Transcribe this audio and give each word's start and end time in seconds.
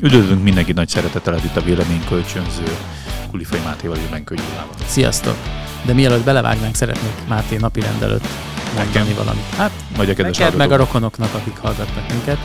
Üdvözlünk 0.00 0.42
mindenkit 0.42 0.74
nagy 0.74 0.88
szeretettel 0.88 1.36
itt 1.36 1.56
a 1.56 1.60
véleménykölcsönző 1.60 2.76
Kulifai 3.30 3.60
Mátéval 3.64 3.96
és 3.96 4.10
Benkő 4.10 4.34
Gyulával. 4.34 4.74
Sziasztok! 4.86 5.36
De 5.84 5.92
mielőtt 5.92 6.24
belevágnánk, 6.24 6.74
szeretnék 6.74 7.12
Máté 7.28 7.56
napi 7.56 7.80
rendelőtt 7.80 8.26
mondani 8.76 9.12
valamit. 9.12 9.54
Hát, 9.56 9.70
Vagy 9.96 10.10
a 10.10 10.14
kedves 10.14 10.38
neked, 10.38 10.56
meg 10.56 10.72
a 10.72 10.76
rokonoknak, 10.76 11.34
akik 11.34 11.56
hallgatnak 11.56 12.10
minket. 12.10 12.38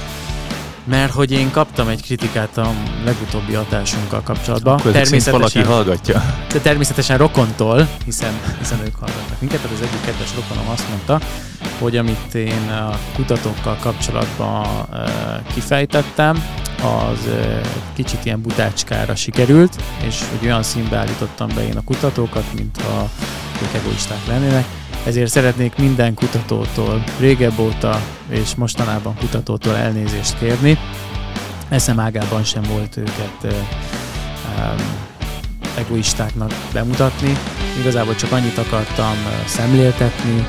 Mert 0.85 1.11
hogy 1.11 1.31
én 1.31 1.51
kaptam 1.51 1.87
egy 1.87 2.01
kritikát 2.01 2.57
a 2.57 2.71
legutóbbi 3.05 3.55
adásunkkal 3.55 4.21
kapcsolatban. 4.21 4.79
Akkor 4.79 4.91
szerint 4.93 5.29
valaki 5.29 5.61
hallgatja. 5.61 6.23
de 6.51 6.59
természetesen 6.59 7.17
rokontól, 7.17 7.87
hiszen, 8.05 8.33
hiszen 8.59 8.79
ők 8.85 8.95
hallgatnak 8.95 9.39
minket, 9.39 9.61
tehát 9.61 9.77
az 9.77 9.81
egyik 9.87 10.05
kedves 10.05 10.35
rokonom 10.35 10.69
azt 10.69 10.89
mondta, 10.89 11.19
hogy 11.79 11.97
amit 11.97 12.35
én 12.35 12.69
a 12.69 12.99
kutatókkal 13.15 13.77
kapcsolatban 13.81 14.67
kifejtettem, 15.53 16.43
az 16.83 17.29
kicsit 17.95 18.25
ilyen 18.25 18.41
butácskára 18.41 19.15
sikerült, 19.15 19.75
és 20.07 20.19
hogy 20.29 20.47
olyan 20.47 20.63
színbe 20.63 20.97
állítottam 20.97 21.49
be 21.55 21.67
én 21.67 21.77
a 21.77 21.83
kutatókat, 21.83 22.43
mintha 22.55 23.09
ők 23.63 23.73
egoisták 23.73 24.27
lennének. 24.27 24.65
Ezért 25.05 25.29
szeretnék 25.29 25.75
minden 25.75 26.13
kutatótól, 26.13 27.03
régebb 27.19 27.59
óta 27.59 28.01
és 28.29 28.55
mostanában 28.55 29.15
kutatótól 29.15 29.75
elnézést 29.75 30.37
kérni. 30.37 30.77
Eszem 31.69 31.99
ágában 31.99 32.43
sem 32.43 32.63
volt 32.63 32.97
őket 32.97 33.43
um, 33.43 35.11
egoistáknak 35.77 36.51
bemutatni. 36.73 37.33
Igazából 37.79 38.15
csak 38.15 38.31
annyit 38.31 38.57
akartam 38.57 39.15
szemléltetni, 39.45 40.45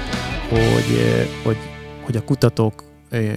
hogy, 0.49 1.29
hogy, 1.43 1.59
hogy 2.05 2.17
a 2.17 2.25
kutatók 2.25 2.85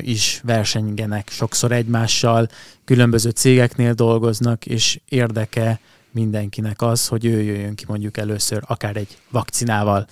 is 0.02 0.42
versenygenek 0.44 1.30
sokszor 1.30 1.72
egymással, 1.72 2.48
különböző 2.86 3.30
cégeknél 3.30 3.94
dolgoznak, 3.94 4.66
és 4.66 5.00
érdeke 5.10 5.80
mindenkinek 6.12 6.82
az, 6.82 7.08
hogy 7.08 7.26
ő 7.26 7.42
jöjjön 7.42 7.76
ki 7.76 7.86
mondjuk 7.88 8.18
először 8.18 8.64
akár 8.66 8.96
egy 8.96 9.18
vakcinával. 9.30 10.08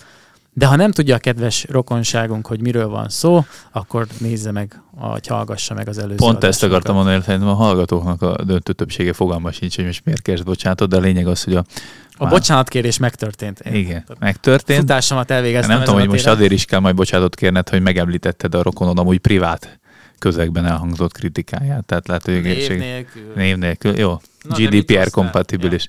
De 0.57 0.65
ha 0.65 0.75
nem 0.75 0.91
tudja 0.91 1.15
a 1.15 1.17
kedves 1.17 1.65
rokonságunk, 1.69 2.47
hogy 2.47 2.61
miről 2.61 2.87
van 2.87 3.09
szó, 3.09 3.45
akkor 3.71 4.07
nézze 4.19 4.51
meg, 4.51 4.81
vagy 4.99 5.27
hallgassa 5.27 5.73
meg 5.73 5.87
az 5.87 5.97
előző 5.97 6.15
Pont 6.15 6.43
ezt 6.43 6.63
akartam 6.63 6.95
mondani, 6.95 7.21
szerintem 7.21 7.49
a 7.49 7.53
hallgatóknak 7.53 8.21
a 8.21 8.43
döntő 8.43 8.73
többsége 8.73 9.13
fogalma 9.13 9.51
sincs, 9.51 9.75
hogy 9.75 9.85
most 9.85 10.01
miért 10.05 10.21
kérsz 10.21 10.41
bocsánatot, 10.41 10.89
de 10.89 10.95
a 10.95 10.99
lényeg 10.99 11.27
az, 11.27 11.43
hogy 11.43 11.55
a... 11.55 11.63
A 12.17 12.23
Már- 12.23 12.33
bocsánatkérés 12.33 12.97
megtörtént. 12.97 13.59
Én 13.59 13.73
Igen, 13.73 14.05
megtörtént. 14.19 14.79
Futásomat 14.79 15.31
elvégeztem 15.31 15.75
Nem 15.75 15.85
tudom, 15.85 15.99
hogy 15.99 16.09
most 16.09 16.27
azért 16.27 16.51
is 16.51 16.65
kell 16.65 16.79
majd 16.79 16.95
bocsánatot 16.95 17.35
kérned, 17.35 17.69
hogy 17.69 17.81
megemlítetted 17.81 18.55
a 18.55 18.61
rokonod 18.61 18.99
amúgy 18.99 19.19
privát 19.19 19.79
közegben 20.19 20.65
elhangzott 20.65 21.11
kritikáját. 21.11 21.85
Tehát 21.85 22.07
lehet, 22.07 22.23
hogy 22.25 22.41
Név 22.41 22.77
nélkül. 22.77 23.31
Név 23.35 23.57
nélkül, 23.57 23.97
jó. 23.97 24.21
Na, 24.41 24.57
de 24.57 24.63
GDPR 24.63 25.09
kompatibilis. 25.09 25.87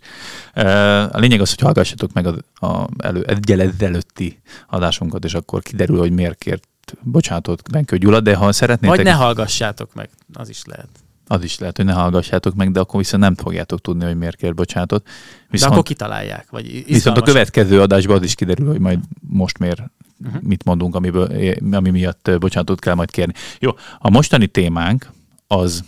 Ja. 0.54 1.04
A 1.06 1.18
lényeg 1.18 1.40
az, 1.40 1.48
hogy 1.48 1.60
hallgassatok 1.60 2.12
meg 2.12 2.26
a, 2.26 2.66
a 2.66 2.88
elő, 2.98 3.24
egyel 3.24 3.72
előtti 3.78 4.40
adásunkat, 4.68 5.24
és 5.24 5.34
akkor 5.34 5.62
kiderül, 5.62 5.98
hogy 5.98 6.12
miért 6.12 6.38
kért 6.38 6.68
bocsánatot 7.02 7.70
Benkő 7.70 7.98
Gyula, 7.98 8.20
de 8.20 8.34
ha 8.34 8.52
szeretnétek, 8.52 8.96
Vagy 8.96 9.04
ne 9.04 9.12
hallgassátok 9.12 9.94
meg, 9.94 10.08
az 10.32 10.48
is 10.48 10.64
lehet. 10.64 10.88
az 11.26 11.42
is 11.44 11.58
lehet, 11.58 11.76
hogy 11.76 11.84
ne 11.86 11.92
hallgassátok 11.92 12.54
meg, 12.54 12.70
de 12.70 12.80
akkor 12.80 13.00
viszont 13.00 13.22
nem 13.22 13.34
fogjátok 13.34 13.80
tudni, 13.80 14.04
hogy 14.04 14.16
miért 14.16 14.36
kért 14.36 14.54
bocsánatot. 14.54 15.04
De 15.04 15.10
Viszont, 15.50 15.72
akkor 15.72 15.84
kitalálják. 15.84 16.46
Vagy 16.50 16.84
viszont 16.86 17.16
a 17.16 17.22
következő 17.22 17.80
adásban 17.80 18.16
az 18.16 18.22
is 18.22 18.34
kiderül, 18.34 18.66
hogy 18.66 18.80
majd 18.80 18.98
most 19.20 19.58
miért 19.58 19.82
Mhm. 20.18 20.36
mit 20.40 20.64
mondunk, 20.64 20.94
amiből, 20.94 21.56
ami 21.72 21.90
miatt 21.90 22.30
bocsánatot 22.38 22.80
kell 22.80 22.94
majd 22.94 23.10
kérni. 23.10 23.32
Jó, 23.58 23.70
a 23.98 24.10
mostani 24.10 24.46
témánk 24.46 25.10
az 25.46 25.84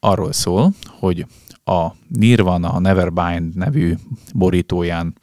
arról 0.00 0.32
szól, 0.32 0.72
hogy 0.98 1.26
a 1.64 1.88
Nirvana 2.08 2.72
a 2.72 2.80
Nevermind 2.80 3.56
nevű 3.56 3.94
borítóján 4.34 5.14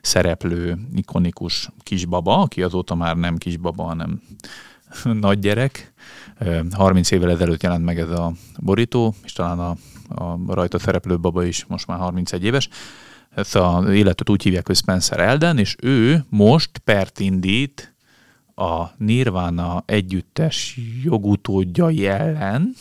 szereplő 0.00 0.78
ikonikus 0.94 1.68
kisbaba, 1.82 2.38
aki 2.38 2.62
azóta 2.62 2.94
már 2.94 3.16
nem 3.16 3.36
kisbaba, 3.36 3.82
hanem 3.82 4.22
nagy 5.20 5.38
gyerek. 5.38 5.92
Ö, 6.38 6.60
30 6.70 7.10
évvel 7.10 7.30
ezelőtt 7.30 7.62
jelent 7.62 7.84
meg 7.84 7.98
ez 7.98 8.10
a 8.10 8.32
borító, 8.58 9.14
és 9.24 9.32
talán 9.32 9.58
a, 9.58 9.76
a 10.08 10.38
rajta 10.46 10.78
szereplő 10.78 11.18
baba 11.18 11.44
is 11.44 11.64
most 11.64 11.86
már 11.86 11.98
31 11.98 12.44
éves. 12.44 12.68
Ezt 13.36 13.56
az 13.56 13.88
életet 13.88 14.30
úgy 14.30 14.42
hívják, 14.42 14.66
hogy 14.66 14.76
Spencer 14.76 15.20
Elden, 15.20 15.58
és 15.58 15.76
ő 15.80 16.24
most 16.28 16.78
pert 16.78 17.20
indít 17.20 17.94
a 18.54 18.84
Nirvana 18.96 19.82
együttes 19.86 20.80
jogutódjai 21.02 22.06
ellen, 22.06 22.74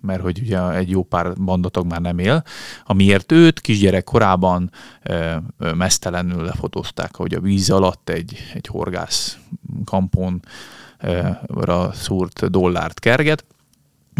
mert 0.00 0.20
hogy 0.20 0.40
ugye 0.40 0.70
egy 0.70 0.90
jó 0.90 1.02
pár 1.02 1.34
bandatag 1.34 1.86
már 1.86 2.00
nem 2.00 2.18
él, 2.18 2.42
amiért 2.84 3.32
őt 3.32 3.60
kisgyerek 3.60 4.04
korában 4.04 4.70
ö, 5.02 5.36
mesztelenül 5.74 6.42
lefotózták, 6.42 7.16
hogy 7.16 7.34
a 7.34 7.40
víz 7.40 7.70
alatt 7.70 8.08
egy, 8.08 8.36
egy 8.54 8.66
horgász 8.66 9.38
kampon 9.84 10.40
ra 11.46 11.92
szúrt 11.92 12.50
dollárt 12.50 13.00
kerget. 13.00 13.44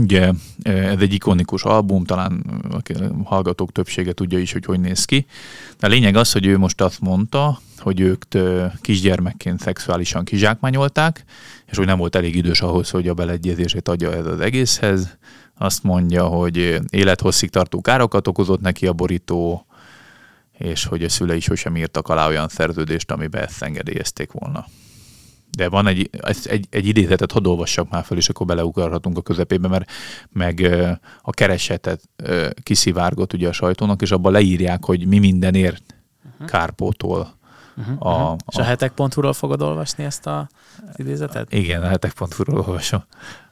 Ugye 0.00 0.32
ö, 0.62 0.70
ez 0.70 1.00
egy 1.00 1.12
ikonikus 1.12 1.62
album, 1.62 2.04
talán 2.04 2.44
a 2.70 3.28
hallgatók 3.28 3.72
többsége 3.72 4.12
tudja 4.12 4.38
is, 4.38 4.52
hogy 4.52 4.64
hogy 4.64 4.80
néz 4.80 5.04
ki. 5.04 5.26
De 5.78 5.86
a 5.86 5.90
lényeg 5.90 6.16
az, 6.16 6.32
hogy 6.32 6.46
ő 6.46 6.58
most 6.58 6.80
azt 6.80 7.00
mondta, 7.00 7.60
hogy 7.78 8.00
ők 8.00 8.24
ö, 8.34 8.66
kisgyermekként 8.80 9.60
szexuálisan 9.60 10.24
kizsákmányolták, 10.24 11.24
és 11.66 11.76
hogy 11.76 11.86
nem 11.86 11.98
volt 11.98 12.16
elég 12.16 12.36
idős 12.36 12.60
ahhoz, 12.60 12.90
hogy 12.90 13.08
a 13.08 13.14
beleegyezését 13.14 13.88
adja 13.88 14.12
ez 14.12 14.26
az 14.26 14.40
egészhez. 14.40 15.18
Azt 15.58 15.82
mondja, 15.82 16.24
hogy 16.24 16.80
élethosszig 16.90 17.50
tartó 17.50 17.80
károkat 17.80 18.26
okozott 18.26 18.60
neki 18.60 18.86
a 18.86 18.92
borító, 18.92 19.66
és 20.58 20.84
hogy 20.84 21.04
a 21.04 21.08
szülei 21.08 21.40
sosem 21.40 21.76
írtak 21.76 22.08
alá 22.08 22.28
olyan 22.28 22.48
szerződést, 22.48 23.10
amiben 23.10 23.42
ezt 23.42 23.62
engedélyezték 23.62 24.32
volna. 24.32 24.66
De 25.56 25.68
van 25.68 25.86
egy, 25.86 26.10
egy, 26.12 26.36
egy, 26.44 26.66
egy 26.70 26.86
idézetet, 26.86 27.32
hadd 27.32 27.46
olvassak 27.46 27.90
már 27.90 28.04
fel, 28.04 28.16
és 28.16 28.28
akkor 28.28 28.46
beleugrhatunk 28.46 29.18
a 29.18 29.22
közepébe, 29.22 29.68
mert 29.68 29.90
meg 30.32 30.60
a 31.22 31.30
keresetet 31.30 32.00
kiszivárgott 32.62 33.32
ugye 33.32 33.48
a 33.48 33.52
sajtónak, 33.52 34.02
és 34.02 34.10
abban 34.10 34.32
leírják, 34.32 34.84
hogy 34.84 35.06
mi 35.06 35.18
mindenért 35.18 35.94
kárpótol 36.46 37.38
Uh-huh, 37.76 37.96
a- 37.98 38.22
uh-huh. 38.22 38.36
És 38.48 38.56
a 38.56 38.60
a- 38.60 38.64
hetek.hu-ról 38.64 39.32
fogod 39.32 39.62
olvasni 39.62 40.04
ezt 40.04 40.26
a 40.26 40.48
idézetet? 40.94 41.52
Igen, 41.52 41.82
a 41.82 41.86
hetek.hu-ról 41.86 42.58
olvasom, 42.58 43.02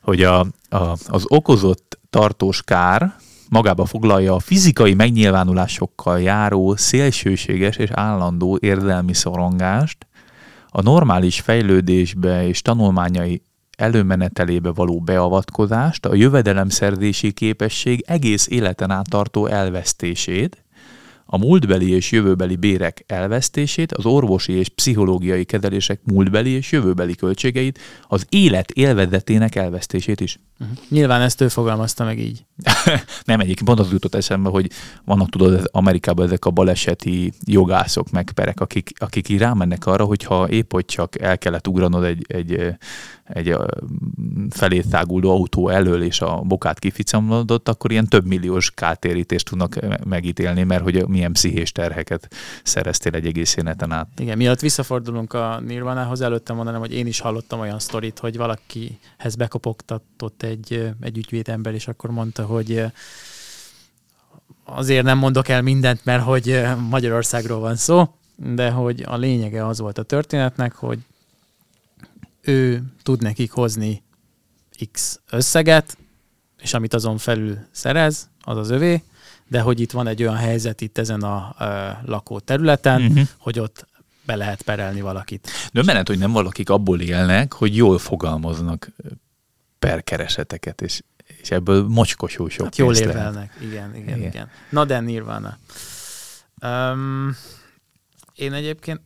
hogy 0.02 0.22
a, 0.22 0.40
a, 0.68 0.96
az 1.06 1.24
okozott 1.26 1.98
tartós 2.10 2.62
kár 2.62 3.14
magába 3.48 3.84
foglalja 3.84 4.34
a 4.34 4.38
fizikai 4.38 4.94
megnyilvánulásokkal 4.94 6.20
járó 6.20 6.76
szélsőséges 6.76 7.76
és 7.76 7.90
állandó 7.92 8.58
érzelmi 8.60 9.14
szorongást, 9.14 10.06
a 10.70 10.82
normális 10.82 11.40
fejlődésbe 11.40 12.46
és 12.46 12.62
tanulmányai 12.62 13.42
előmenetelébe 13.76 14.70
való 14.70 15.00
beavatkozást, 15.00 16.06
a 16.06 16.14
jövedelemszerzési 16.14 17.32
képesség 17.32 18.04
egész 18.06 18.46
életen 18.48 18.90
át 18.90 19.08
tartó 19.08 19.46
elvesztését, 19.46 20.64
a 21.30 21.38
múltbeli 21.38 21.90
és 21.90 22.10
jövőbeli 22.10 22.56
bérek 22.56 23.04
elvesztését, 23.06 23.92
az 23.92 24.06
orvosi 24.06 24.52
és 24.52 24.68
pszichológiai 24.68 25.44
kezelések 25.44 26.00
múltbeli 26.04 26.50
és 26.50 26.72
jövőbeli 26.72 27.14
költségeit, 27.14 27.78
az 28.08 28.26
élet 28.28 28.70
élvezetének 28.70 29.54
elvesztését 29.54 30.20
is. 30.20 30.38
Uh-huh. 30.60 30.76
Nyilván 30.88 31.20
ezt 31.20 31.40
ő 31.40 31.48
fogalmazta 31.48 32.04
meg 32.04 32.18
így. 32.18 32.44
Nem 33.24 33.40
egyébként 33.40 33.68
pont 33.68 33.80
az 33.80 33.92
jutott 33.92 34.14
eszembe, 34.14 34.48
hogy 34.48 34.70
vannak 35.04 35.28
tudod 35.28 35.68
Amerikában 35.72 36.26
ezek 36.26 36.44
a 36.44 36.50
baleseti 36.50 37.32
jogászok, 37.44 38.10
meg 38.10 38.30
perek, 38.30 38.60
akik, 38.60 38.90
akik 38.98 39.28
így 39.28 39.38
rámennek 39.38 39.86
arra, 39.86 40.04
hogyha 40.04 40.48
épp 40.48 40.72
hogy 40.72 40.84
csak 40.84 41.20
el 41.20 41.38
kellett 41.38 41.68
ugranod 41.68 42.04
egy, 42.04 42.24
egy, 42.28 42.76
egy 43.24 43.48
ö, 43.48 43.64
felé 44.50 44.80
száguldó 44.90 45.30
autó 45.30 45.68
elől, 45.68 46.02
és 46.02 46.20
a 46.20 46.40
bokát 46.40 46.78
kificamlodott, 46.78 47.68
akkor 47.68 47.90
ilyen 47.90 48.06
több 48.06 48.26
milliós 48.26 48.70
kártérítést 48.70 49.48
tudnak 49.48 49.78
megítélni, 50.04 50.62
mert 50.62 50.82
hogy 50.82 51.06
milyen 51.18 51.32
pszichés 51.32 51.72
terheket 51.72 52.34
szereztél 52.62 53.14
egy 53.14 53.26
egész 53.26 53.56
életen 53.56 53.92
át. 53.92 54.08
Igen, 54.16 54.36
mielőtt 54.36 54.60
visszafordulunk 54.60 55.32
a 55.32 55.60
Nirvanához, 55.60 56.20
előtte 56.20 56.52
mondanám, 56.52 56.80
hogy 56.80 56.92
én 56.92 57.06
is 57.06 57.20
hallottam 57.20 57.60
olyan 57.60 57.78
sztorit, 57.78 58.18
hogy 58.18 58.36
valakihez 58.36 59.34
bekopogtatott 59.38 60.42
egy, 60.42 60.92
egy 61.00 61.16
ügyvédember, 61.16 61.74
és 61.74 61.88
akkor 61.88 62.10
mondta, 62.10 62.44
hogy 62.44 62.72
ö, 62.72 62.86
azért 64.64 65.04
nem 65.04 65.18
mondok 65.18 65.48
el 65.48 65.62
mindent, 65.62 66.04
mert 66.04 66.22
hogy 66.22 66.48
ö, 66.48 66.74
Magyarországról 66.76 67.58
van 67.58 67.76
szó, 67.76 68.14
de 68.36 68.70
hogy 68.70 69.02
a 69.06 69.16
lényege 69.16 69.66
az 69.66 69.78
volt 69.78 69.98
a 69.98 70.02
történetnek, 70.02 70.74
hogy 70.74 70.98
ő 72.40 72.82
tud 73.02 73.22
nekik 73.22 73.50
hozni 73.50 74.02
X 74.92 75.20
összeget, 75.30 75.96
és 76.60 76.74
amit 76.74 76.94
azon 76.94 77.18
felül 77.18 77.58
szerez, 77.70 78.28
az 78.40 78.56
az 78.56 78.70
övé, 78.70 79.02
de 79.48 79.60
hogy 79.60 79.80
itt 79.80 79.90
van 79.90 80.06
egy 80.06 80.22
olyan 80.22 80.36
helyzet 80.36 80.80
itt 80.80 80.98
ezen 80.98 81.22
a 81.22 81.54
lakóterületen, 82.04 83.02
Mhm. 83.02 83.20
hogy 83.38 83.58
ott 83.58 83.86
be 84.24 84.36
lehet 84.36 84.62
perelni 84.62 85.00
valakit. 85.00 85.50
De 85.72 85.82
menet, 85.82 86.08
hogy 86.08 86.18
nem 86.18 86.32
valakik 86.32 86.70
abból 86.70 87.00
élnek, 87.00 87.52
hogy 87.52 87.76
jól 87.76 87.98
fogalmaznak 87.98 88.90
perkereseteket, 89.78 90.80
és 90.82 91.02
és 91.40 91.50
ebből 91.50 91.86
mocskosú 91.88 92.48
sok 92.48 92.64
Hát 92.64 92.76
jól 92.76 92.94
érvelnek, 92.94 93.56
igen, 93.62 93.94
igen, 93.96 94.16
Igen. 94.16 94.28
igen. 94.30 94.48
Na 94.70 94.84
de 94.84 95.00
Nirvana. 95.00 95.58
Um, 96.62 97.36
én 98.34 98.52
egyébként, 98.52 99.00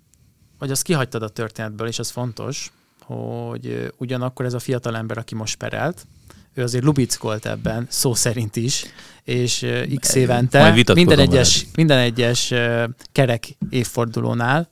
vagy 0.58 0.70
azt 0.70 0.82
kihagytad 0.82 1.22
a 1.22 1.28
történetből, 1.28 1.86
és 1.88 1.98
az 1.98 2.10
fontos, 2.10 2.72
hogy 3.00 3.92
ugyanakkor 3.96 4.44
ez 4.44 4.54
a 4.54 4.58
fiatal 4.58 4.96
ember, 4.96 5.18
aki 5.18 5.34
most 5.34 5.56
perelt, 5.56 6.06
ő 6.54 6.62
azért 6.62 6.84
lubickolt 6.84 7.46
ebben, 7.46 7.86
szó 7.88 8.14
szerint 8.14 8.56
is, 8.56 8.84
és 9.24 9.66
x 10.00 10.14
évente 10.14 10.70
minden 10.72 11.06
veled. 11.06 11.18
egyes, 11.18 11.66
minden 11.74 11.98
egyes 11.98 12.52
kerek 13.12 13.56
évfordulónál 13.70 14.70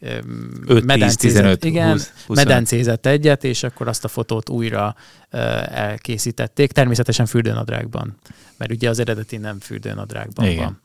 ö, 0.00 0.16
5, 0.16 0.22
10, 0.66 0.84
medencézett- 0.84 1.18
15, 1.20 1.64
igen, 1.64 1.90
20, 1.90 2.12
20. 2.26 2.36
medencézett 2.36 3.06
egyet, 3.06 3.44
és 3.44 3.62
akkor 3.62 3.88
azt 3.88 4.04
a 4.04 4.08
fotót 4.08 4.48
újra 4.48 4.94
elkészítették, 5.70 6.72
természetesen 6.72 7.26
fürdőnadrágban, 7.26 8.16
mert 8.56 8.70
ugye 8.72 8.88
az 8.88 8.98
eredeti 8.98 9.36
nem 9.36 9.60
fürdőnadrágban 9.60 10.46
Igen. 10.46 10.64
van. 10.64 10.80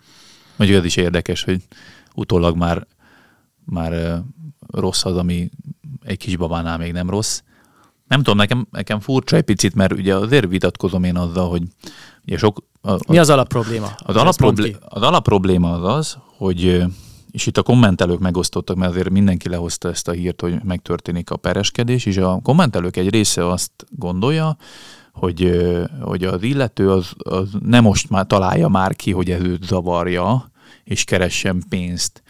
Mondjuk 0.55 0.79
az 0.79 0.85
is 0.85 0.95
érdekes, 0.95 1.43
hogy 1.43 1.61
utólag 2.15 2.57
már, 2.57 2.87
már 3.65 4.21
rossz 4.71 5.05
az, 5.05 5.17
ami 5.17 5.49
egy 6.03 6.17
kis 6.17 6.35
babánál 6.35 6.77
még 6.77 6.91
nem 6.91 7.09
rossz. 7.09 7.41
Nem 8.13 8.23
tudom, 8.23 8.37
nekem, 8.37 8.67
nekem 8.71 8.99
furcsa 8.99 9.35
egy 9.35 9.43
picit, 9.43 9.75
mert 9.75 9.93
ugye 9.93 10.15
azért 10.15 10.47
vitatkozom 10.47 11.03
én 11.03 11.17
azzal, 11.17 11.49
hogy 11.49 11.61
ugye 12.25 12.37
sok... 12.37 12.63
A, 12.81 12.97
Mi 13.07 13.17
az 13.17 13.29
alapprobléma? 13.29 13.91
Az, 13.97 14.15
alapproblé- 14.15 14.79
az 14.87 15.01
alapprobléma 15.01 15.71
az 15.71 15.97
az, 15.97 16.17
hogy 16.37 16.83
és 17.31 17.45
itt 17.45 17.57
a 17.57 17.63
kommentelők 17.63 18.19
megosztottak, 18.19 18.75
mert 18.75 18.91
azért 18.91 19.09
mindenki 19.09 19.49
lehozta 19.49 19.89
ezt 19.89 20.07
a 20.07 20.11
hírt, 20.11 20.41
hogy 20.41 20.63
megtörténik 20.63 21.29
a 21.29 21.35
pereskedés, 21.35 22.05
és 22.05 22.17
a 22.17 22.39
kommentelők 22.43 22.97
egy 22.97 23.09
része 23.09 23.47
azt 23.47 23.71
gondolja, 23.89 24.57
hogy, 25.13 25.61
hogy 26.01 26.23
az 26.23 26.43
illető 26.43 26.91
az, 26.91 27.11
az 27.17 27.49
nem 27.59 27.83
most 27.83 28.09
már 28.09 28.25
találja 28.25 28.67
már 28.67 28.95
ki, 28.95 29.11
hogy 29.11 29.29
ez 29.29 29.41
őt 29.41 29.63
zavarja, 29.63 30.51
és 30.83 31.03
keressen 31.03 31.63
pénzt, 31.69 32.23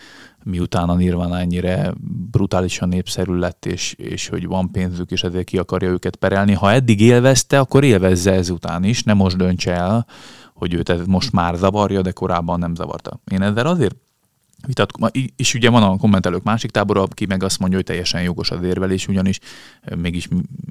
miután 0.43 0.89
a 0.89 0.95
Nirvana 0.95 1.39
ennyire 1.39 1.93
brutálisan 2.31 2.89
népszerű 2.89 3.33
lett, 3.33 3.65
és, 3.65 3.93
és 3.93 4.27
hogy 4.27 4.47
van 4.47 4.71
pénzük, 4.71 5.11
és 5.11 5.23
ezért 5.23 5.45
ki 5.45 5.57
akarja 5.57 5.89
őket 5.89 6.15
perelni. 6.15 6.53
Ha 6.53 6.71
eddig 6.71 7.01
élvezte, 7.01 7.59
akkor 7.59 7.83
élvezze 7.83 8.31
ezután 8.31 8.83
is, 8.83 9.03
nem 9.03 9.17
most 9.17 9.37
döntse 9.37 9.73
el, 9.73 10.05
hogy 10.53 10.73
őt 10.73 10.89
ez 10.89 11.05
most 11.05 11.31
már 11.31 11.55
zavarja, 11.55 12.01
de 12.01 12.11
korábban 12.11 12.59
nem 12.59 12.75
zavarta. 12.75 13.19
Én 13.31 13.41
ezzel 13.41 13.67
azért 13.67 13.95
vitatkozom, 14.67 15.09
és 15.35 15.53
ugye 15.53 15.69
van 15.69 15.83
a 15.83 15.97
kommentelők 15.97 16.43
másik 16.43 16.71
tábora, 16.71 17.01
aki 17.01 17.25
meg 17.25 17.43
azt 17.43 17.59
mondja, 17.59 17.77
hogy 17.77 17.87
teljesen 17.87 18.21
jogos 18.21 18.51
az 18.51 18.63
érvelés, 18.63 19.07
ugyanis 19.07 19.39
mégis 19.95 20.27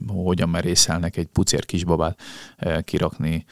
hogyan 0.06 0.48
merészelnek 0.48 1.16
egy 1.16 1.26
pucér 1.26 1.64
kisbabát 1.64 2.20
kirakni 2.84 3.44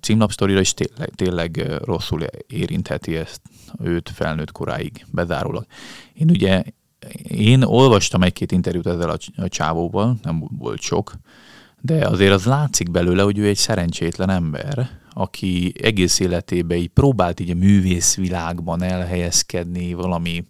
címlapsztorira, 0.00 0.60
és 0.60 0.74
tényleg, 0.74 1.10
tényleg 1.14 1.66
rosszul 1.84 2.22
érintheti 2.46 3.16
ezt 3.16 3.40
őt 3.82 4.10
felnőtt 4.14 4.52
koráig 4.52 5.06
bezárólag. 5.10 5.66
Én 6.14 6.30
ugye, 6.30 6.62
én 7.22 7.62
olvastam 7.62 8.22
egy-két 8.22 8.52
interjút 8.52 8.86
ezzel 8.86 9.10
a, 9.10 9.16
cs- 9.16 9.38
a 9.38 9.48
csávóval, 9.48 10.16
nem 10.22 10.44
volt 10.58 10.80
sok, 10.80 11.12
de 11.80 12.06
azért 12.06 12.32
az 12.32 12.44
látszik 12.44 12.90
belőle, 12.90 13.22
hogy 13.22 13.38
ő 13.38 13.46
egy 13.46 13.56
szerencsétlen 13.56 14.30
ember, 14.30 14.90
aki 15.14 15.72
egész 15.82 16.20
életében 16.20 16.78
így 16.78 16.88
próbált 16.88 17.40
így 17.40 17.50
a 17.50 17.54
művészvilágban 17.54 18.82
elhelyezkedni, 18.82 19.92
valami, 19.92 20.44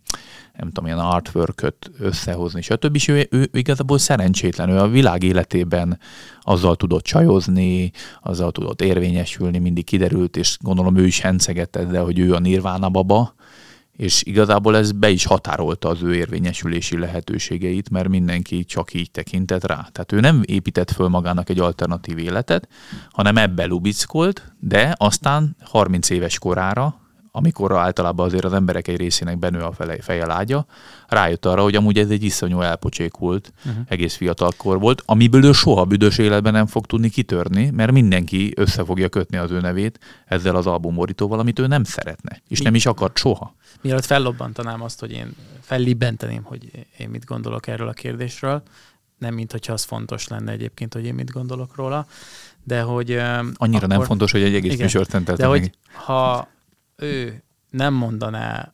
nem 0.59 0.67
tudom, 0.67 0.87
ilyen 0.87 0.99
artwork 0.99 1.75
összehozni, 1.99 2.63
stb. 2.63 2.95
És 2.95 3.09
ő, 3.09 3.27
ő 3.31 3.49
igazából 3.53 3.99
szerencsétlen, 3.99 4.69
ő 4.69 4.79
a 4.79 4.89
világ 4.89 5.23
életében 5.23 5.99
azzal 6.41 6.77
tudott 6.77 7.05
csajozni, 7.05 7.91
azzal 8.23 8.53
tudott 8.53 8.83
érvényesülni, 8.83 9.59
mindig 9.59 9.85
kiderült, 9.85 10.37
és 10.37 10.57
gondolom 10.61 10.97
ő 10.97 11.07
is 11.07 11.21
hencegett 11.21 11.77
ezzel, 11.77 12.05
hogy 12.05 12.19
ő 12.19 12.35
a 12.35 12.39
nirvána 12.39 12.89
baba, 12.89 13.35
és 13.97 14.23
igazából 14.25 14.77
ez 14.77 14.93
be 14.93 15.09
is 15.09 15.25
határolta 15.25 15.89
az 15.89 16.03
ő 16.03 16.15
érvényesülési 16.15 16.99
lehetőségeit, 16.99 17.91
mert 17.91 18.09
mindenki 18.09 18.65
csak 18.65 18.95
így 18.95 19.11
tekintett 19.11 19.67
rá. 19.67 19.89
Tehát 19.93 20.13
ő 20.13 20.21
nem 20.21 20.43
épített 20.45 20.91
föl 20.91 21.09
magának 21.09 21.49
egy 21.49 21.61
alternatív 21.61 22.19
életet, 22.19 22.69
hanem 23.11 23.37
ebbe 23.37 23.65
lubickolt, 23.65 24.53
de 24.61 24.95
aztán 24.99 25.57
30 25.61 26.11
éves 26.11 26.39
korára, 26.39 27.04
amikor 27.37 27.73
általában 27.73 28.27
azért 28.27 28.45
az 28.45 28.53
emberek 28.53 28.89
egy 28.89 28.97
részének 28.97 29.39
benő 29.39 29.61
a 29.61 29.73
fele, 29.73 30.03
feje 30.03 30.27
lágya, 30.27 30.67
rájött 31.09 31.47
arra, 31.47 31.63
hogy 31.63 31.75
amúgy 31.75 31.99
ez 31.99 32.11
egy 32.11 32.23
iszonyú 32.23 32.61
elpocsékult, 32.61 33.53
uh-huh. 33.67 33.85
egész 33.89 34.15
fiatalkor 34.15 34.81
volt, 34.81 35.03
amiből 35.07 35.45
ő 35.45 35.53
soha 35.53 35.85
büdös 35.85 36.19
életben 36.19 36.53
nem 36.53 36.67
fog 36.67 36.87
tudni 36.87 37.09
kitörni, 37.09 37.71
mert 37.71 37.93
mindenki 37.93 38.53
össze 38.57 38.85
fogja 38.85 39.09
kötni 39.09 39.37
az 39.37 39.51
ő 39.51 39.61
nevét 39.61 39.99
ezzel 40.27 40.57
az 40.57 40.67
albumborítóval, 40.67 41.39
amit 41.39 41.59
ő 41.59 41.67
nem 41.67 41.85
szeretne, 41.85 42.43
és 42.49 42.59
Mi- 42.59 42.65
nem 42.65 42.75
is 42.75 42.87
akart 42.87 43.17
soha. 43.17 43.55
Mielőtt 43.81 44.05
fellobbantanám 44.05 44.83
azt, 44.83 45.01
hogy 45.01 45.13
én 45.13 45.37
fellibbenteném, 45.61 46.43
hogy 46.43 46.87
én 46.97 47.09
mit 47.09 47.25
gondolok 47.25 47.67
erről 47.67 47.89
a 47.89 47.93
kérdésről, 47.93 48.63
nem 49.19 49.35
mint 49.35 49.53
hogyha 49.53 49.73
az 49.73 49.83
fontos 49.83 50.29
lenne 50.29 50.53
egyébként, 50.53 50.95
hogy 50.95 51.05
én 51.05 51.15
mit 51.15 51.31
gondolok 51.31 51.77
róla, 51.77 52.07
de 52.65 52.81
hogy... 52.81 53.11
Annyira 53.11 53.77
akkor, 53.77 53.89
nem 53.89 54.03
fontos, 54.03 54.33
hogy 54.33 54.43
egy 54.43 54.55
egész 54.55 54.79
műsort 54.79 55.37
De 55.37 55.47
hogy 55.47 55.71
ha 55.93 56.53
ő 56.97 57.43
nem 57.71 57.95
mondaná 57.95 58.73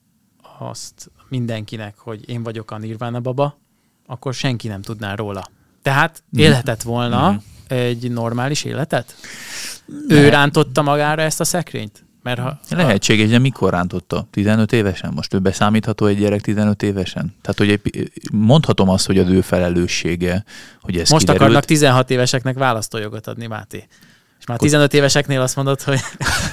azt 0.59 1.11
mindenkinek, 1.29 1.99
hogy 1.99 2.29
én 2.29 2.43
vagyok 2.43 2.71
a 2.71 2.79
Nirvana 2.79 3.21
baba, 3.21 3.59
akkor 4.07 4.35
senki 4.35 4.69
nem 4.69 4.83
tudná 4.83 5.15
róla. 5.15 5.45
Tehát 5.83 6.23
Mhm. 6.31 6.43
élhetett 6.43 6.83
volna 6.83 7.31
Mhm. 7.31 7.39
egy 7.79 8.11
normális 8.11 8.65
életet? 8.65 9.15
Ő 10.09 10.29
rántotta 10.29 10.83
magára 10.83 11.23
ezt 11.23 11.41
a 11.41 11.45
szekrényt? 11.45 12.05
Mert 12.23 12.41
ha, 12.41 12.59
Lehetséges, 12.71 13.29
de 13.29 13.39
mikor 13.39 13.71
rántotta? 13.73 14.27
15 14.31 14.73
évesen? 14.73 15.13
Most 15.15 15.35
ő 15.35 15.39
beszámítható 15.39 16.07
egy 16.07 16.19
gyerek 16.19 16.41
15 16.41 16.83
évesen? 16.83 17.35
Tehát, 17.43 17.59
hogy 17.59 17.71
egy, 17.71 18.11
mondhatom 18.33 18.89
azt, 18.89 19.07
hogy 19.07 19.19
az 19.19 19.29
ő 19.29 19.41
felelőssége, 19.41 20.45
hogy 20.81 20.95
ez 20.99 21.09
Most 21.09 21.21
kiderült. 21.21 21.41
akarnak 21.43 21.65
16 21.65 22.11
éveseknek 22.11 22.59
választójogot 22.59 23.27
adni, 23.27 23.47
Máté. 23.47 23.87
És 24.39 24.47
már 24.47 24.59
15 24.59 24.95
éveseknél 24.95 25.41
azt 25.41 25.57
mondod, 25.57 25.81
hogy 25.83 25.99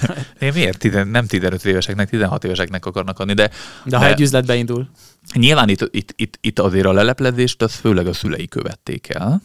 Én 0.39 0.51
miért? 0.53 0.77
Tizen, 0.77 1.07
nem 1.07 1.25
15 1.27 1.65
éveseknek, 1.65 2.09
16 2.09 2.43
éveseknek 2.43 2.85
akarnak 2.85 3.19
adni, 3.19 3.33
de 3.33 3.49
de 3.85 3.97
ha 3.97 4.03
De- 4.03 4.09
egy 4.09 4.21
üzletbe 4.21 4.55
indul. 4.55 4.89
Nyilván 5.33 5.69
itt, 5.69 5.89
itt, 5.91 6.13
itt, 6.15 6.37
itt 6.41 6.59
azért 6.59 6.85
a 6.85 6.91
leleplezést 6.91 7.61
az 7.61 7.73
főleg 7.73 8.07
a 8.07 8.13
szülei 8.13 8.47
követték 8.47 9.09
el, 9.09 9.41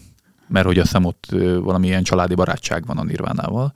mert 0.48 0.66
hogy 0.66 0.78
azt 0.78 0.86
hiszem 0.86 1.04
ott 1.04 1.26
valamilyen 1.60 2.02
családi 2.02 2.34
barátság 2.34 2.86
van 2.86 2.98
a 2.98 3.04
Nirvánával, 3.04 3.72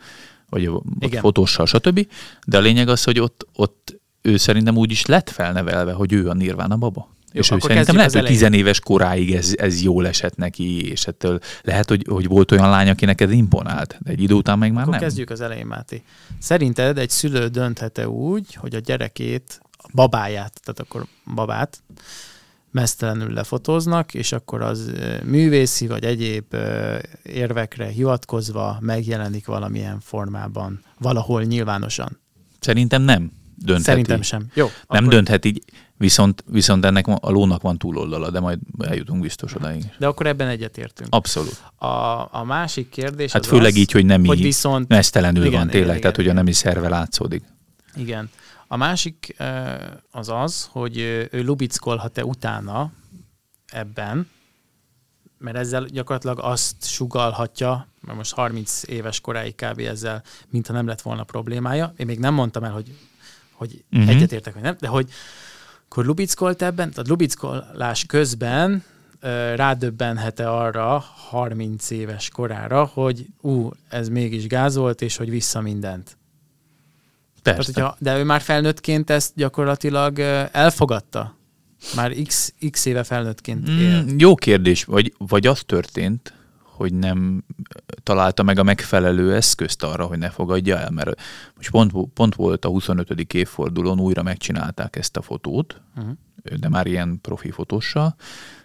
vagy 0.49 0.67
ott 0.67 0.85
Igen. 0.99 1.21
fotóssal, 1.21 1.67
stb. 1.67 2.07
De 2.47 2.57
a 2.57 2.61
lényeg 2.61 2.89
az, 2.89 3.05
hogy 3.05 3.21
ott, 3.21 3.47
ott 3.53 4.01
ő 4.23 4.37
szerintem 4.37 4.77
úgy 4.77 4.91
is 4.91 5.07
lett 5.07 5.31
felnevelve, 5.31 5.93
hogy 5.93 6.13
ő 6.13 6.29
a 6.29 6.35
Nirvána 6.35 6.77
baba. 6.77 7.09
Jó, 7.37 7.43
és 7.43 7.51
ő 7.51 7.59
szerintem 7.59 7.97
lehet, 7.97 8.13
hogy 8.13 8.25
tizenéves 8.25 8.81
koráig 8.81 9.35
ez, 9.35 9.53
ez 9.57 9.83
jól 9.83 10.07
esett 10.07 10.37
neki, 10.37 10.91
és 10.91 11.07
ettől 11.07 11.39
lehet, 11.63 11.89
hogy, 11.89 12.05
hogy 12.09 12.27
volt 12.27 12.53
olyan 12.53 12.71
lány, 12.71 12.89
akinek 12.89 13.21
ez 13.21 13.31
imponált, 13.31 13.99
de 14.01 14.11
egy 14.11 14.23
idő 14.23 14.35
után 14.35 14.59
meg 14.59 14.73
már 14.73 14.81
Akkor 14.81 14.93
nem. 14.93 15.03
kezdjük 15.03 15.31
az 15.31 15.41
elején, 15.41 15.67
Máté. 15.67 16.03
Szerinted 16.39 16.99
egy 16.99 17.11
szülő 17.11 17.47
dönthet-e 17.47 18.09
úgy, 18.09 18.55
hogy 18.55 18.75
a 18.75 18.79
gyerekét, 18.79 19.61
a 19.79 19.89
babáját, 19.95 20.61
tehát 20.65 20.81
akkor 20.81 21.07
babát, 21.35 21.83
mesztelenül 22.71 23.33
lefotóznak, 23.33 24.15
és 24.15 24.33
akkor 24.33 24.63
az 24.63 24.93
művészi 25.25 25.87
vagy 25.87 26.05
egyéb 26.05 26.57
érvekre 27.23 27.87
hivatkozva 27.87 28.79
megjelenik 28.81 29.47
valamilyen 29.47 30.01
formában, 30.01 30.83
valahol 30.99 31.43
nyilvánosan. 31.43 32.21
Szerintem 32.61 33.03
nem 33.03 33.33
döntheti. 33.57 33.85
Szerintem 33.85 34.23
sem. 34.23 34.47
Jó. 34.55 34.65
Nem 34.65 34.73
akkor- 34.87 35.09
dönthet 35.09 35.45
így, 35.45 35.63
viszont, 35.97 36.45
viszont 36.47 36.85
ennek 36.85 37.07
a 37.07 37.31
lónak 37.31 37.63
van 37.63 37.79
túloldala, 37.79 38.31
de 38.31 38.41
majd 38.41 38.59
eljutunk 38.79 39.21
biztos 39.21 39.55
odáig. 39.55 39.83
De 39.99 40.07
akkor 40.07 40.27
ebben 40.27 40.49
egyetértünk. 40.49 41.15
Abszolút. 41.15 41.63
A, 41.77 41.87
a 42.31 42.45
másik 42.45 42.89
kérdés 42.89 43.33
Hát 43.33 43.43
az 43.43 43.49
főleg 43.49 43.73
az, 43.73 43.77
így, 43.77 43.91
hogy 43.91 44.05
nem 44.05 44.25
hogy 44.25 44.39
így 44.39 44.45
viszont 44.45 44.89
mesztelenül 44.89 45.45
Igen, 45.45 45.53
van 45.53 45.61
igen, 45.61 45.73
tényleg, 45.73 45.89
igen, 45.91 46.01
tehát 46.01 46.17
hogy 46.17 46.25
a 46.25 46.31
igen. 46.31 46.45
nemi 46.45 46.53
szerve 46.53 46.89
látszódik. 46.89 47.43
Igen. 47.97 48.31
A 48.67 48.77
másik 48.77 49.37
az 50.11 50.29
az, 50.29 50.69
hogy 50.71 50.99
ő 51.31 51.43
lubickolhat-e 51.43 52.25
utána 52.25 52.93
ebben, 53.67 54.29
mert 55.39 55.57
ezzel 55.57 55.85
gyakorlatilag 55.85 56.39
azt 56.41 56.85
sugalhatja, 56.85 57.87
mert 58.01 58.17
most 58.17 58.35
30 58.35 58.83
éves 58.87 59.21
koráig 59.21 59.55
kb. 59.55 59.79
ezzel, 59.79 60.23
mintha 60.49 60.73
nem 60.73 60.87
lett 60.87 61.01
volna 61.01 61.25
problémája. 61.25 61.93
Én 61.97 62.07
még 62.07 62.19
nem 62.19 62.35
mondtam 62.35 62.65
el, 62.65 62.73
hogy, 62.73 62.99
hogy 63.53 63.85
uh-huh. 63.93 64.11
egyetértek, 64.11 64.55
vagy 64.55 64.63
nem, 64.63 64.77
de 64.81 64.89
hogy 64.89 65.11
akkor 65.89 66.05
lubickolt 66.05 66.63
ebben, 66.63 66.91
tehát 66.91 67.09
lubickolás 67.09 68.05
közben 68.05 68.85
rádöbbenhet-e 69.55 70.51
arra 70.51 70.99
30 71.29 71.91
éves 71.91 72.29
korára, 72.29 72.85
hogy 72.85 73.27
ú, 73.41 73.71
ez 73.89 74.09
mégis 74.09 74.47
gáz 74.47 74.77
volt, 74.77 75.03
és 75.03 75.17
hogy 75.17 75.31
vissza 75.31 75.61
mindent. 75.61 76.17
Persze. 77.43 77.73
Tehát, 77.73 77.91
hogyha, 77.91 77.97
de 78.05 78.19
ő 78.19 78.25
már 78.25 78.41
felnőttként 78.41 79.11
ezt 79.11 79.33
gyakorlatilag 79.35 80.19
elfogadta. 80.53 81.37
Már 81.95 82.13
x, 82.27 82.55
x 82.71 82.85
éve 82.85 83.05
felnőttként 83.05 83.69
él. 83.69 84.03
Mm, 84.03 84.19
jó 84.19 84.35
kérdés. 84.35 84.85
Vagy, 84.85 85.15
vagy 85.19 85.47
az 85.47 85.63
történt, 85.67 86.33
hogy 86.77 86.95
nem 86.95 87.45
találta 88.03 88.43
meg 88.43 88.59
a 88.59 88.63
megfelelő 88.63 89.35
eszközt 89.35 89.83
arra, 89.83 90.05
hogy 90.05 90.19
ne 90.19 90.31
fogadja 90.31 90.79
el, 90.79 90.91
mert 90.91 91.21
most 91.57 91.71
pont, 91.71 91.93
pont 92.15 92.35
volt 92.35 92.65
a 92.65 92.69
25. 92.69 93.35
évfordulón, 93.35 94.01
újra 94.01 94.23
megcsinálták 94.23 94.97
ezt 94.97 95.17
a 95.17 95.23
fotót, 95.23 95.81
uh-huh. 95.97 96.13
de 96.61 96.69
már 96.69 96.87
ilyen 96.87 97.19
profi 97.23 97.51
fotóssal, 97.51 98.17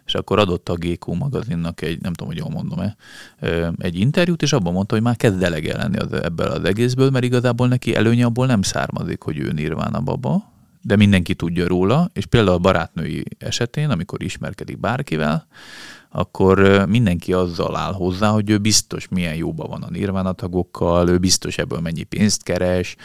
és 0.05 0.15
akkor 0.15 0.39
adott 0.39 0.69
a 0.69 0.75
GQ 0.75 1.13
magazinnak 1.13 1.81
egy, 1.81 2.01
nem 2.01 2.13
tudom, 2.13 2.33
hogy 2.33 2.37
jól 2.37 2.49
mondom-e, 2.49 2.95
egy 3.77 3.99
interjút, 3.99 4.41
és 4.41 4.53
abban 4.53 4.73
mondta, 4.73 4.93
hogy 4.95 5.03
már 5.03 5.15
kezd 5.15 5.37
delege 5.37 5.77
lenni 5.77 5.97
az, 5.97 6.13
ebből 6.13 6.47
az 6.47 6.63
egészből, 6.63 7.09
mert 7.09 7.25
igazából 7.25 7.67
neki 7.67 7.95
előnye 7.95 8.25
abból 8.25 8.45
nem 8.45 8.61
származik, 8.61 9.21
hogy 9.21 9.37
ő 9.37 9.51
Nirvana 9.51 10.01
baba, 10.01 10.51
de 10.81 10.95
mindenki 10.95 11.35
tudja 11.35 11.67
róla, 11.67 12.09
és 12.13 12.25
például 12.25 12.55
a 12.55 12.59
barátnői 12.59 13.23
esetén, 13.37 13.89
amikor 13.89 14.23
ismerkedik 14.23 14.79
bárkivel, 14.79 15.47
akkor 16.13 16.85
mindenki 16.87 17.33
azzal 17.33 17.75
áll 17.75 17.93
hozzá, 17.93 18.29
hogy 18.29 18.49
ő 18.49 18.57
biztos 18.57 19.07
milyen 19.07 19.35
jóban 19.35 19.69
van 19.69 19.83
a 19.83 19.89
Nirvana 19.89 20.31
tagokkal, 20.31 21.09
ő 21.09 21.17
biztos 21.17 21.57
ebből 21.57 21.79
mennyi 21.79 22.03
pénzt 22.03 22.43
keres, 22.43 22.95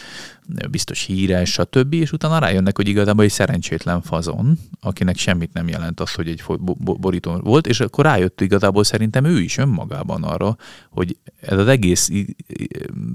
biztos 0.71 1.03
híres, 1.03 1.53
stb. 1.53 1.93
És 1.93 2.13
utána 2.13 2.39
rájönnek, 2.39 2.77
hogy 2.77 2.89
igazából 2.89 3.25
egy 3.25 3.31
szerencsétlen 3.31 4.03
fazon, 4.03 4.59
akinek 4.81 5.17
semmit 5.17 5.53
nem 5.53 5.69
jelent 5.69 6.01
az, 6.01 6.15
hogy 6.15 6.29
egy 6.29 6.45
borító 6.77 7.37
volt, 7.37 7.67
és 7.67 7.81
akkor 7.81 8.05
rájött 8.05 8.41
igazából 8.41 8.85
szerintem 8.85 9.25
ő 9.25 9.41
is 9.41 9.59
önmagában 9.59 10.23
arra, 10.23 10.57
hogy 10.91 11.17
ez 11.41 11.59
az 11.59 11.69
egész 11.69 12.11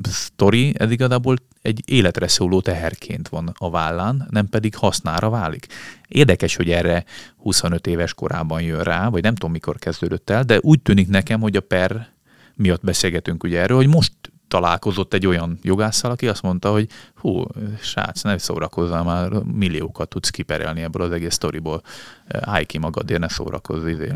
sztori, 0.04 0.74
ez 0.78 0.92
igazából 0.92 1.36
egy 1.62 1.82
életre 1.86 2.28
szóló 2.28 2.62
teherként 2.62 3.30
van 3.30 3.54
a 3.58 3.70
vállán, 3.70 4.28
nem 4.30 4.50
pedig 4.50 4.76
hasznára 4.76 5.30
válik. 5.30 5.68
Érdekes, 6.12 6.56
hogy 6.56 6.72
erre 6.72 7.06
25 7.38 7.88
éves 7.88 8.14
korában 8.14 8.62
jön 8.62 8.84
rá, 8.84 9.10
vagy 9.10 9.24
nem 9.24 9.34
tudom 9.34 9.52
mikor 9.52 9.78
kezdődött 9.78 10.30
el, 10.30 10.44
de 10.44 10.60
úgy 10.62 10.82
tűnik 10.82 11.08
nekem, 11.08 11.40
hogy 11.40 11.56
a 11.56 11.62
per 11.62 12.10
miatt 12.56 12.84
beszélgetünk 12.84 13.44
ugye 13.44 13.60
erről, 13.60 13.78
hogy 13.78 13.88
most 13.88 14.14
találkozott 14.48 15.14
egy 15.14 15.28
olyan 15.28 15.60
jogásszal, 15.62 16.12
aki 16.12 16.28
azt 16.28 16.42
mondta, 16.42 16.72
hogy 16.72 16.88
hú, 17.16 17.44
srác, 17.82 18.22
ne 18.22 18.38
szórakozzál 18.38 19.04
már, 19.04 19.30
milliókat 19.32 20.10
tudsz 20.10 20.30
kiperelni 20.30 20.82
ebből 20.82 21.02
az 21.02 21.12
egész 21.12 21.34
sztoriból. 21.34 21.82
Állj 22.28 22.66
ki 22.66 22.78
magadért, 22.78 23.20
ne 23.20 23.30
szórakozz, 23.30 23.86
izé, 23.86 24.12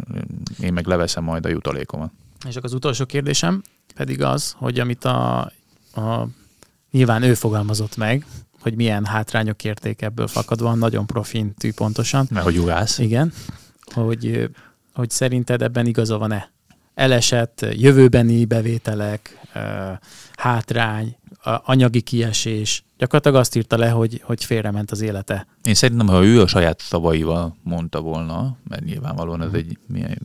én 0.60 0.74
meg 0.74 0.88
leveszem 0.88 1.24
majd 1.24 1.46
a 1.46 1.50
jutalékomat. 1.50 2.12
És 2.48 2.56
akkor 2.56 2.70
az 2.70 2.74
utolsó 2.74 3.06
kérdésem 3.06 3.62
pedig 3.96 4.24
az, 4.24 4.56
hogy 4.58 4.80
amit 4.80 5.06
a, 5.06 5.40
a 5.96 6.28
nyilván 6.92 7.24
ő 7.24 7.34
fogalmazott 7.34 7.98
meg, 7.98 8.25
hogy 8.65 8.75
milyen 8.75 9.05
hátrányok 9.05 9.63
érték 9.63 10.01
ebből 10.01 10.27
fakadva, 10.27 10.74
nagyon 10.74 11.05
profintű 11.05 11.74
pontosan. 11.74 12.27
Mert 12.31 12.45
hogy 12.45 12.55
jogász. 12.55 12.98
Igen. 12.98 13.34
Hogy, 13.93 14.50
hogy 14.93 15.10
szerinted 15.10 15.62
ebben 15.62 15.86
igaza 15.86 16.17
van-e? 16.17 16.51
Elesett 16.93 17.65
jövőbeni 17.72 18.45
bevételek, 18.45 19.39
hátrány, 20.36 21.17
anyagi 21.43 22.01
kiesés. 22.01 22.86
Gyakorlatilag 22.98 23.39
azt 23.39 23.55
írta 23.55 23.77
le, 23.77 23.89
hogy, 23.89 24.22
hogy 24.24 24.43
félrement 24.43 24.91
az 24.91 25.01
élete. 25.01 25.48
Én 25.63 25.74
szerintem, 25.74 26.07
ha 26.07 26.24
ő 26.24 26.41
a 26.41 26.48
saját 26.48 26.79
szavaival 26.79 27.55
mondta 27.63 28.01
volna, 28.01 28.57
mert 28.67 28.84
nyilvánvalóan 28.84 29.41
ez 29.41 29.53
egy 29.53 29.77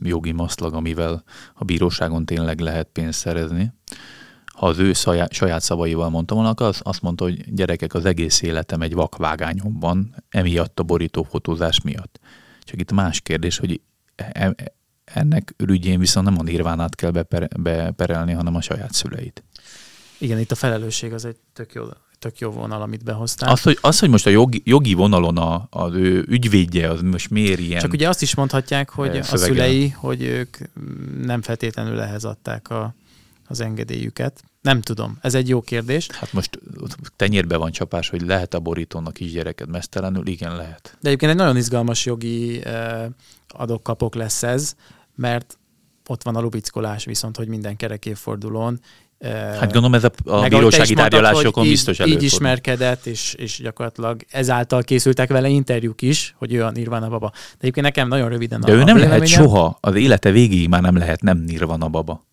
jogi 0.03 0.31
maszlag, 0.31 0.73
amivel 0.73 1.23
a 1.53 1.63
bíróságon 1.63 2.25
tényleg 2.25 2.59
lehet 2.59 2.87
pénzt 2.93 3.19
szerezni, 3.19 3.73
ha 4.61 4.67
az 4.67 4.79
ő 4.79 4.93
saját 5.29 5.61
szavaival 5.61 6.09
mondta 6.09 6.35
volna, 6.35 6.49
az 6.49 6.79
azt 6.83 7.01
mondta, 7.01 7.23
hogy 7.23 7.53
gyerekek, 7.53 7.93
az 7.93 8.05
egész 8.05 8.41
életem 8.41 8.81
egy 8.81 8.93
vakvágányomban, 8.93 10.15
emiatt 10.29 10.79
a 10.79 10.83
borítófotózás 10.83 11.81
miatt. 11.81 12.19
Csak 12.63 12.79
itt 12.79 12.91
más 12.91 13.21
kérdés, 13.21 13.57
hogy 13.57 13.81
e, 14.15 14.29
e, 14.33 14.73
ennek 15.03 15.53
ürügyén 15.57 15.99
viszont 15.99 16.25
nem 16.25 16.39
a 16.39 16.43
nirvánát 16.43 16.95
kell 16.95 17.11
beperelni, 17.59 18.31
hanem 18.31 18.55
a 18.55 18.61
saját 18.61 18.93
szüleit. 18.93 19.43
Igen, 20.17 20.39
itt 20.39 20.51
a 20.51 20.55
felelősség 20.55 21.13
az 21.13 21.25
egy 21.25 21.37
tök 21.53 21.73
jó, 21.73 21.83
tök 22.19 22.39
jó 22.39 22.49
vonal, 22.49 22.81
amit 22.81 23.03
behoztál. 23.03 23.51
Az, 23.51 23.61
hogy, 23.61 23.77
az, 23.81 23.99
hogy 23.99 24.09
most 24.09 24.25
a 24.25 24.29
jogi, 24.29 24.61
jogi 24.65 24.93
vonalon 24.93 25.37
a, 25.37 25.67
az 25.69 25.93
ő 25.93 26.25
ügyvédje, 26.27 26.89
az 26.89 27.01
most 27.01 27.29
miért 27.29 27.59
ilyen... 27.59 27.81
Csak 27.81 27.93
ugye 27.93 28.07
azt 28.09 28.21
is 28.21 28.35
mondhatják, 28.35 28.89
hogy 28.89 29.17
a 29.17 29.23
szülei, 29.23 29.89
hogy 29.89 30.21
ők 30.21 30.57
nem 31.21 31.41
feltétlenül 31.41 31.99
ehhez 31.99 32.23
adták 32.23 32.69
a, 32.69 32.95
az 33.47 33.59
engedélyüket. 33.59 34.43
Nem 34.61 34.81
tudom, 34.81 35.17
ez 35.21 35.33
egy 35.33 35.49
jó 35.49 35.61
kérdés. 35.61 36.07
Hát 36.11 36.33
most 36.33 36.59
tenyérbe 37.15 37.57
van 37.57 37.71
csapás, 37.71 38.09
hogy 38.09 38.21
lehet 38.21 38.53
a 38.53 38.59
borítónak 38.59 39.19
is 39.19 39.31
gyereket 39.31 39.67
mesztelenül? 39.67 40.27
Igen, 40.27 40.55
lehet. 40.55 40.97
De 40.99 41.07
egyébként 41.07 41.31
egy 41.31 41.37
nagyon 41.37 41.57
izgalmas 41.57 42.05
jogi 42.05 42.65
eh, 42.65 43.05
adokkapok 43.47 44.15
lesz 44.15 44.43
ez, 44.43 44.75
mert 45.15 45.57
ott 46.07 46.23
van 46.23 46.35
a 46.35 46.41
lubickolás 46.41 47.05
viszont, 47.05 47.37
hogy 47.37 47.47
minden 47.47 47.75
kerekéfordulón 47.75 48.79
Hát 49.29 49.71
gondolom 49.71 49.93
ez 49.93 50.03
a, 50.03 50.11
a 50.25 50.47
bírósági 50.47 50.93
tárgyalásokon 50.93 51.63
így, 51.63 51.69
biztos 51.69 51.99
előfordul. 51.99 52.25
Így 52.27 52.33
ismerkedett, 52.33 53.05
és, 53.05 53.33
és 53.33 53.59
gyakorlatilag 53.63 54.21
ezáltal 54.29 54.81
készültek 54.81 55.29
vele 55.29 55.47
interjúk 55.47 56.01
is, 56.01 56.35
hogy 56.37 56.53
ő 56.53 56.63
a 56.63 56.71
Nirvana 56.71 57.09
baba. 57.09 57.29
De 57.33 57.57
egyébként 57.59 57.85
nekem 57.85 58.07
nagyon 58.07 58.29
röviden 58.29 58.61
De 58.61 58.71
a 58.71 58.75
ő 58.75 58.83
nem 58.83 58.97
lehet 58.97 59.27
soha, 59.27 59.77
az 59.81 59.95
élete 59.95 60.31
végéig 60.31 60.69
már 60.69 60.81
nem 60.81 60.97
lehet 60.97 61.21
nem 61.21 61.37
Nirvana 61.37 61.87
baba. 61.87 62.25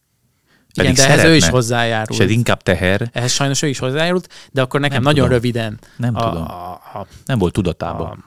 Igen, 0.83 0.95
de 0.95 1.09
ehhez 1.09 1.25
ő 1.25 1.35
is 1.35 1.49
hozzájárult. 1.49 2.11
És 2.11 2.19
ez 2.19 2.31
inkább 2.31 2.63
teher. 2.63 3.11
Ehhez 3.13 3.33
sajnos 3.33 3.63
ő 3.63 3.69
is 3.69 3.79
hozzájárult, 3.79 4.29
de 4.53 4.63
akkor 4.63 4.81
nekem 4.81 5.03
nem 5.03 5.13
nagyon 5.13 5.25
tudom. 5.25 5.41
röviden. 5.41 5.79
Nem 5.97 6.17
a, 6.17 6.29
tudom. 6.29 6.45
A, 6.45 6.73
a, 6.73 7.07
nem 7.25 7.39
volt 7.39 7.53
tudatában. 7.53 8.25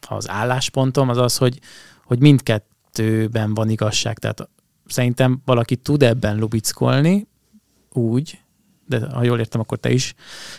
A, 0.00 0.14
az 0.14 0.30
álláspontom 0.30 1.08
az 1.08 1.18
az, 1.18 1.36
hogy, 1.36 1.58
hogy 2.04 2.18
mindkettőben 2.18 3.54
van 3.54 3.68
igazság. 3.68 4.18
Tehát 4.18 4.48
szerintem 4.86 5.42
valaki 5.44 5.76
tud 5.76 6.02
ebben 6.02 6.38
lubickolni, 6.38 7.28
úgy, 7.92 8.38
de 8.86 9.06
ha 9.12 9.22
jól 9.22 9.38
értem, 9.38 9.60
akkor 9.60 9.78
te 9.78 9.90
is 9.90 10.14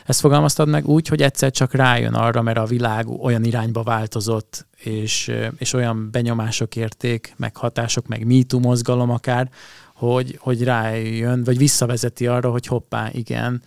ezt 0.05 0.19
fogalmaztad 0.19 0.67
meg 0.67 0.87
úgy, 0.87 1.07
hogy 1.07 1.21
egyszer 1.21 1.51
csak 1.51 1.73
rájön 1.73 2.13
arra, 2.13 2.41
mert 2.41 2.57
a 2.57 2.65
világ 2.65 3.07
olyan 3.07 3.43
irányba 3.43 3.83
változott, 3.83 4.67
és, 4.77 5.31
és 5.57 5.73
olyan 5.73 6.11
benyomások 6.11 6.75
érték, 6.75 7.33
meg 7.37 7.57
hatások, 7.57 8.07
meg 8.07 8.25
MeToo 8.25 8.59
mozgalom 8.59 9.09
akár, 9.09 9.49
hogy, 9.95 10.37
hogy 10.41 10.63
rájön, 10.63 11.43
vagy 11.43 11.57
visszavezeti 11.57 12.27
arra, 12.27 12.51
hogy 12.51 12.67
hoppá, 12.67 13.09
igen, 13.11 13.61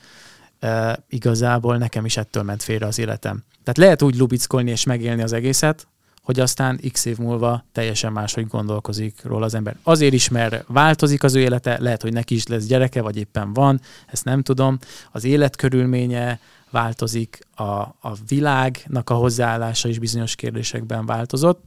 igazából 1.09 1.77
nekem 1.77 2.05
is 2.05 2.17
ettől 2.17 2.43
ment 2.43 2.63
félre 2.63 2.87
az 2.87 2.99
életem. 2.99 3.45
Tehát 3.63 3.79
lehet 3.79 4.03
úgy 4.03 4.17
lubickolni 4.17 4.71
és 4.71 4.85
megélni 4.85 5.23
az 5.23 5.33
egészet, 5.33 5.87
hogy 6.23 6.41
aztán 6.41 6.81
x 6.93 7.05
év 7.05 7.19
múlva 7.19 7.65
teljesen 7.73 8.13
máshogy 8.13 8.47
gondolkozik 8.47 9.23
róla 9.23 9.45
az 9.45 9.55
ember. 9.55 9.77
Azért 9.83 10.13
is, 10.13 10.29
mert 10.29 10.65
változik 10.67 11.23
az 11.23 11.35
ő 11.35 11.41
élete, 11.41 11.79
lehet, 11.81 12.03
hogy 12.03 12.13
neki 12.13 12.35
is 12.35 12.47
lesz 12.47 12.67
gyereke, 12.67 13.03
vagy 13.03 13.17
éppen 13.17 13.53
van, 13.53 13.81
ezt 14.07 14.25
nem 14.25 14.43
tudom. 14.43 14.79
Az 15.13 15.25
életkörülménye 15.25 16.41
változik, 16.71 17.39
a, 17.55 17.65
a 18.01 18.17
világnak 18.29 19.11
a 19.11 19.15
hozzáállása 19.15 19.89
is 19.89 19.99
bizonyos 19.99 20.35
kérdésekben 20.35 21.07
változott. 21.07 21.63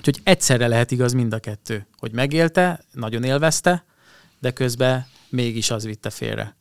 Úgyhogy 0.00 0.20
egyszerre 0.24 0.66
lehet 0.66 0.90
igaz 0.90 1.12
mind 1.12 1.32
a 1.32 1.38
kettő, 1.38 1.86
hogy 1.98 2.12
megélte, 2.12 2.84
nagyon 2.92 3.24
élvezte, 3.24 3.84
de 4.38 4.50
közben 4.50 5.06
mégis 5.28 5.70
az 5.70 5.84
vitte 5.84 6.10
félre. 6.10 6.56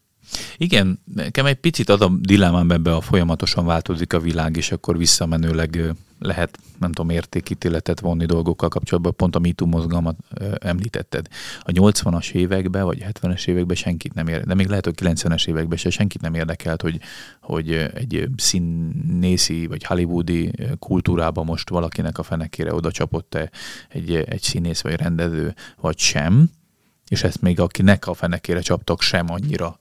Igen, 0.58 1.00
nekem 1.16 1.46
egy 1.46 1.56
picit 1.56 1.90
az 1.90 2.02
a 2.02 2.12
dilemmám 2.20 2.72
ebbe 2.72 2.96
a 2.96 3.02
folyamatosan 3.02 3.66
változik 3.66 4.14
a 4.14 4.20
világ, 4.20 4.58
és 4.58 4.72
akkor 4.72 4.98
visszamenőleg 4.98 5.96
lehet, 6.20 6.60
nem 6.80 6.92
tudom, 6.92 7.10
értékítéletet 7.12 8.00
vonni 8.00 8.26
dolgokkal 8.26 8.70
kapcsolatban, 8.70 9.16
pont 9.16 9.36
a 9.36 9.40
MeToo 9.40 9.68
mozgalmat 9.68 10.18
említetted. 10.60 11.28
A 11.60 11.72
80-as 11.72 12.32
években, 12.32 12.86
vagy 12.86 13.06
70-es 13.22 13.48
években 13.48 13.76
senkit 13.76 14.14
nem 14.14 14.28
érdekelt, 14.28 14.48
de 14.48 14.56
még 14.56 14.68
lehet, 14.68 14.86
hogy 14.86 14.94
90-es 15.02 15.48
években 15.48 15.78
se 15.78 15.90
senkit 15.90 16.22
nem 16.22 16.34
érdekelt, 16.34 16.82
hogy, 16.82 17.00
hogy 17.42 17.72
egy 17.72 18.28
színészi 18.36 19.68
vagy 19.68 19.84
hollywoodi 19.84 20.52
kultúrában 20.80 21.46
most 21.46 21.70
valakinek 21.70 22.18
a 22.18 22.24
fenekére 22.24 22.74
oda 22.74 22.92
csapott-e 22.92 23.52
egy, 23.90 24.16
egy 24.16 24.42
színész 24.42 24.82
vagy 24.82 24.94
rendező, 24.94 25.56
vagy 25.82 25.98
sem 25.98 26.50
és 27.10 27.24
ezt 27.24 27.42
még 27.42 27.60
akinek 27.60 28.08
a 28.08 28.14
fenekére 28.14 28.60
csaptak 28.60 29.02
sem 29.02 29.32
annyira 29.32 29.78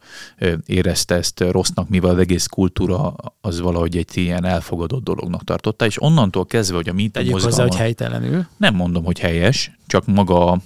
érezte 0.67 1.15
ezt 1.15 1.41
rossznak, 1.41 1.89
mivel 1.89 2.11
az 2.11 2.19
egész 2.19 2.47
kultúra 2.47 3.15
az 3.41 3.61
valahogy 3.61 3.97
egy 3.97 4.17
ilyen 4.17 4.45
elfogadott 4.45 5.05
dolognak 5.05 5.45
tartotta, 5.45 5.85
és 5.85 6.03
onnantól 6.03 6.47
kezdve, 6.47 6.77
hogy 6.77 6.89
a 6.89 6.93
mit 6.93 7.13
Tegyük 7.13 7.33
hozzá, 7.33 7.63
hogy 7.63 7.77
helytelenül. 7.77 8.47
Nem 8.57 8.75
mondom, 8.75 9.05
hogy 9.05 9.19
helyes, 9.19 9.71
csak 9.87 10.07
maga 10.07 10.61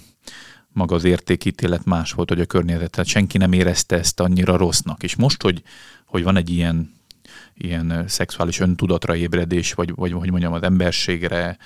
maga 0.73 0.95
az 0.95 1.03
értékítélet 1.03 1.85
más 1.85 2.11
volt, 2.11 2.29
hogy 2.29 2.39
a 2.39 2.45
környezet, 2.45 2.89
tehát 2.89 3.09
senki 3.09 3.37
nem 3.37 3.53
érezte 3.53 3.97
ezt 3.97 4.19
annyira 4.19 4.57
rossznak. 4.57 5.03
És 5.03 5.15
most, 5.15 5.41
hogy, 5.41 5.63
hogy 6.05 6.23
van 6.23 6.35
egy 6.35 6.49
ilyen 6.49 6.93
ilyen 7.57 8.03
szexuális 8.07 8.59
öntudatra 8.59 9.15
ébredés, 9.15 9.73
vagy, 9.73 9.95
vagy 9.95 10.11
hogy 10.11 10.29
mondjam, 10.29 10.53
az 10.53 10.63
emberségre, 10.63 11.57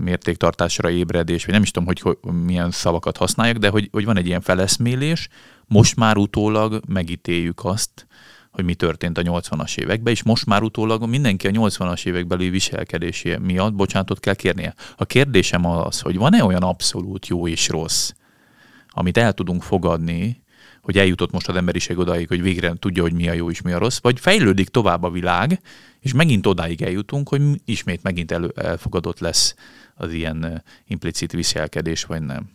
mértéktartásra 0.00 0.90
ébredés, 0.90 1.44
vagy 1.44 1.54
nem 1.54 1.62
is 1.62 1.70
tudom, 1.70 1.88
hogy, 1.88 2.00
hogy 2.00 2.16
milyen 2.44 2.70
szavakat 2.70 3.16
használják, 3.16 3.58
de 3.58 3.68
hogy, 3.68 3.88
hogy 3.92 4.04
van 4.04 4.16
egy 4.16 4.26
ilyen 4.26 4.40
feleszmélés, 4.40 5.28
most 5.66 5.96
már 5.96 6.16
utólag 6.16 6.80
megítéljük 6.88 7.64
azt, 7.64 8.06
hogy 8.50 8.64
mi 8.64 8.74
történt 8.74 9.18
a 9.18 9.22
80-as 9.22 9.78
években, 9.78 10.12
és 10.12 10.22
most 10.22 10.46
már 10.46 10.62
utólag 10.62 11.08
mindenki 11.08 11.46
a 11.46 11.50
80-as 11.50 12.06
évekbeli 12.06 12.48
viselkedésé 12.48 13.36
miatt 13.36 13.74
bocsánatot 13.74 14.20
kell 14.20 14.34
kérnie. 14.34 14.74
A 14.96 15.04
kérdésem 15.04 15.66
az, 15.66 16.00
hogy 16.00 16.16
van-e 16.16 16.44
olyan 16.44 16.62
abszolút 16.62 17.26
jó 17.26 17.48
és 17.48 17.68
rossz, 17.68 18.10
amit 18.88 19.16
el 19.16 19.32
tudunk 19.32 19.62
fogadni, 19.62 20.42
hogy 20.88 20.98
eljutott 20.98 21.30
most 21.30 21.48
az 21.48 21.56
emberiség 21.56 21.98
odáig, 21.98 22.28
hogy 22.28 22.42
végre 22.42 22.72
tudja, 22.78 23.02
hogy 23.02 23.12
mi 23.12 23.28
a 23.28 23.32
jó 23.32 23.50
és 23.50 23.62
mi 23.62 23.72
a 23.72 23.78
rossz, 23.78 23.98
vagy 24.00 24.20
fejlődik 24.20 24.68
tovább 24.68 25.02
a 25.02 25.10
világ, 25.10 25.60
és 26.00 26.12
megint 26.12 26.46
odáig 26.46 26.82
eljutunk, 26.82 27.28
hogy 27.28 27.42
ismét 27.64 28.02
megint 28.02 28.32
elő, 28.32 28.52
elfogadott 28.56 29.18
lesz 29.18 29.54
az 29.94 30.12
ilyen 30.12 30.62
implicit 30.86 31.32
viselkedés, 31.32 32.04
vagy 32.04 32.22
nem. 32.22 32.50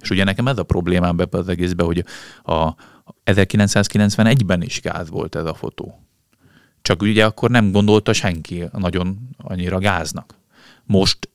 És 0.00 0.10
ugye 0.10 0.24
nekem 0.24 0.48
ez 0.48 0.58
a 0.58 0.62
problémám 0.62 1.16
be 1.16 1.26
az 1.30 1.48
egészben, 1.48 1.86
hogy 1.86 2.04
a 2.42 2.74
1991-ben 3.24 4.62
is 4.62 4.80
gáz 4.80 5.10
volt 5.10 5.34
ez 5.34 5.44
a 5.44 5.54
fotó. 5.54 6.02
Csak 6.82 7.02
ugye 7.02 7.24
akkor 7.24 7.50
nem 7.50 7.72
gondolta 7.72 8.12
senki 8.12 8.64
nagyon 8.72 9.18
annyira 9.36 9.78
gáznak. 9.78 10.34
Most 10.84 11.28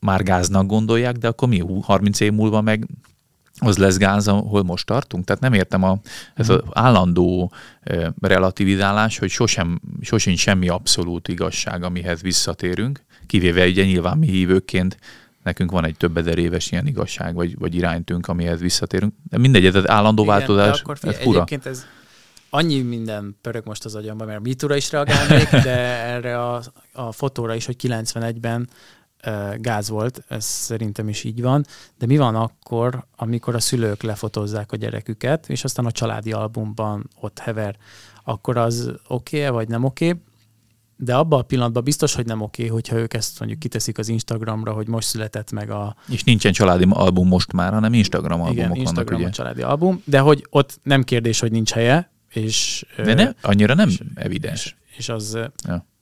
már 0.00 0.22
gáznak 0.22 0.66
gondolják, 0.66 1.16
de 1.16 1.28
akkor 1.28 1.48
mi 1.48 1.62
30 1.82 2.20
év 2.20 2.32
múlva 2.32 2.60
meg 2.60 2.86
az 3.58 3.76
lesz 3.76 3.96
gáz, 3.96 4.28
ahol 4.28 4.62
most 4.62 4.86
tartunk. 4.86 5.24
Tehát 5.24 5.42
nem 5.42 5.52
értem 5.52 5.82
a, 5.82 5.98
ez 6.34 6.48
az 6.48 6.60
állandó 6.72 7.52
e, 7.80 8.12
relativizálás, 8.20 9.18
hogy 9.18 9.30
sosem, 9.30 9.80
sosem 10.00 10.36
semmi 10.36 10.68
abszolút 10.68 11.28
igazság, 11.28 11.82
amihez 11.82 12.22
visszatérünk, 12.22 13.04
kivéve 13.26 13.66
ugye 13.66 13.84
nyilván 13.84 14.18
mi 14.18 14.26
hívőként 14.26 14.98
nekünk 15.42 15.70
van 15.70 15.84
egy 15.84 15.96
több 15.96 16.16
ezer 16.16 16.38
éves 16.38 16.70
ilyen 16.70 16.86
igazság, 16.86 17.34
vagy, 17.34 17.58
vagy 17.58 17.74
iránytünk, 17.74 18.28
amihez 18.28 18.60
visszatérünk. 18.60 19.14
De 19.30 19.38
mindegy, 19.38 19.66
ez 19.66 19.74
az 19.74 19.88
állandó 19.88 20.22
Igen, 20.22 20.34
változás, 20.34 20.80
akkor 20.80 20.98
figyelj, 20.98 21.16
ez 21.16 21.22
fura. 21.22 21.36
Egyébként 21.36 21.66
ez 21.66 21.86
annyi 22.50 22.80
minden 22.80 23.36
pörög 23.40 23.66
most 23.66 23.84
az 23.84 23.94
agyamban, 23.94 24.26
mert 24.26 24.42
mitura 24.42 24.76
is 24.76 24.90
reagálnék, 24.90 25.50
de 25.50 25.76
erre 26.14 26.42
a, 26.42 26.62
a 26.92 27.12
fotóra 27.12 27.54
is, 27.54 27.66
hogy 27.66 27.76
91-ben 27.82 28.68
gáz 29.56 29.88
volt, 29.88 30.24
ez 30.28 30.44
szerintem 30.44 31.08
is 31.08 31.24
így 31.24 31.42
van, 31.42 31.64
de 31.98 32.06
mi 32.06 32.16
van 32.16 32.34
akkor, 32.34 33.06
amikor 33.16 33.54
a 33.54 33.60
szülők 33.60 34.02
lefotózzák 34.02 34.72
a 34.72 34.76
gyereküket, 34.76 35.48
és 35.48 35.64
aztán 35.64 35.86
a 35.86 35.90
családi 35.90 36.32
albumban 36.32 37.10
ott 37.20 37.38
hever, 37.38 37.76
akkor 38.24 38.56
az 38.56 38.92
oké 39.08 39.38
okay 39.38 39.50
vagy 39.50 39.68
nem 39.68 39.84
oké, 39.84 40.08
okay? 40.08 40.20
de 40.96 41.14
abban 41.14 41.40
a 41.40 41.42
pillanatban 41.42 41.84
biztos, 41.84 42.14
hogy 42.14 42.26
nem 42.26 42.40
oké, 42.40 42.66
hogyha 42.66 42.96
ők 42.96 43.14
ezt 43.14 43.38
mondjuk 43.38 43.60
kiteszik 43.60 43.98
az 43.98 44.08
Instagramra, 44.08 44.72
hogy 44.72 44.88
most 44.88 45.08
született 45.08 45.50
meg 45.50 45.70
a... 45.70 45.96
És 46.08 46.24
nincsen 46.24 46.52
családi 46.52 46.86
album 46.90 47.28
most 47.28 47.52
már, 47.52 47.72
hanem 47.72 47.92
Instagram 47.92 48.40
albumok 48.40 48.56
Igen, 48.56 48.74
Instagram 48.74 49.04
vannak, 49.04 49.18
ugye? 49.18 49.28
a 49.28 49.30
családi 49.30 49.62
album, 49.62 50.02
de 50.04 50.18
hogy 50.18 50.46
ott 50.50 50.80
nem 50.82 51.02
kérdés, 51.02 51.40
hogy 51.40 51.52
nincs 51.52 51.70
helye, 51.70 52.10
és... 52.30 52.86
De 52.96 53.14
ne, 53.14 53.30
annyira 53.40 53.74
nem 53.74 53.88
és, 53.88 54.02
evidens. 54.14 54.76
És, 54.90 54.96
és 54.96 55.08
az... 55.08 55.38
Ja 55.66 55.92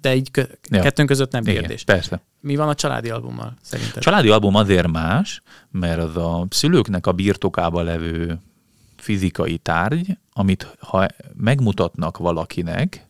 de 0.00 0.14
így 0.14 0.30
kö- 0.30 0.58
ja. 0.70 0.80
kettőnk 0.80 1.08
között 1.08 1.32
nem 1.32 1.44
kérdés. 1.44 1.82
Igen, 1.82 1.96
persze. 1.96 2.20
Mi 2.40 2.56
van 2.56 2.68
a 2.68 2.74
családi 2.74 3.10
albummal 3.10 3.54
szerinted? 3.62 3.96
A 3.96 4.00
családi 4.00 4.28
album 4.28 4.54
azért 4.54 4.88
más, 4.88 5.42
mert 5.70 5.98
az 5.98 6.16
a 6.16 6.46
szülőknek 6.50 7.06
a 7.06 7.12
birtokába 7.12 7.82
levő 7.82 8.38
fizikai 8.96 9.58
tárgy, 9.58 10.18
amit 10.32 10.76
ha 10.78 11.06
megmutatnak 11.36 12.18
valakinek, 12.18 13.08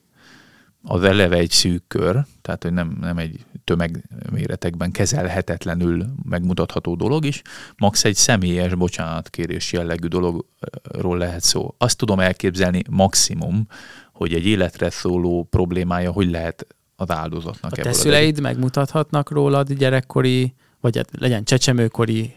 az 0.83 1.03
eleve 1.03 1.37
egy 1.37 1.51
szűk 1.51 1.83
kör, 1.89 2.25
tehát 2.43 2.63
hogy 2.63 2.73
nem, 2.73 2.97
nem 3.01 3.19
egy 3.19 3.45
tömegméretekben 3.65 4.91
kezelhetetlenül 4.91 6.07
megmutatható 6.29 6.95
dolog 6.95 7.25
is, 7.25 7.43
max 7.77 8.05
egy 8.05 8.15
személyes 8.15 8.75
bocsánatkérés 8.75 9.73
jellegű 9.73 10.07
dologról 10.07 11.19
lehet 11.19 11.43
szó. 11.43 11.75
Azt 11.79 11.99
tudom 11.99 12.21
elképzelni 12.21 12.83
maximum, 12.91 13.67
hogy 14.13 14.35
egy 14.35 14.47
életre 14.47 14.91
szóló 14.91 15.47
problémája 15.51 16.13
hogy 16.13 16.31
lehet 16.31 16.67
az 17.01 17.11
áldozatnak. 17.11 17.73
A 17.73 17.83
te 17.83 17.93
szüleid 17.93 18.41
megmutathatnak 18.41 19.31
rólad 19.31 19.73
gyerekkori, 19.73 20.55
vagy 20.81 20.97
hát 20.97 21.09
legyen 21.19 21.45
csecsemőkori 21.45 22.35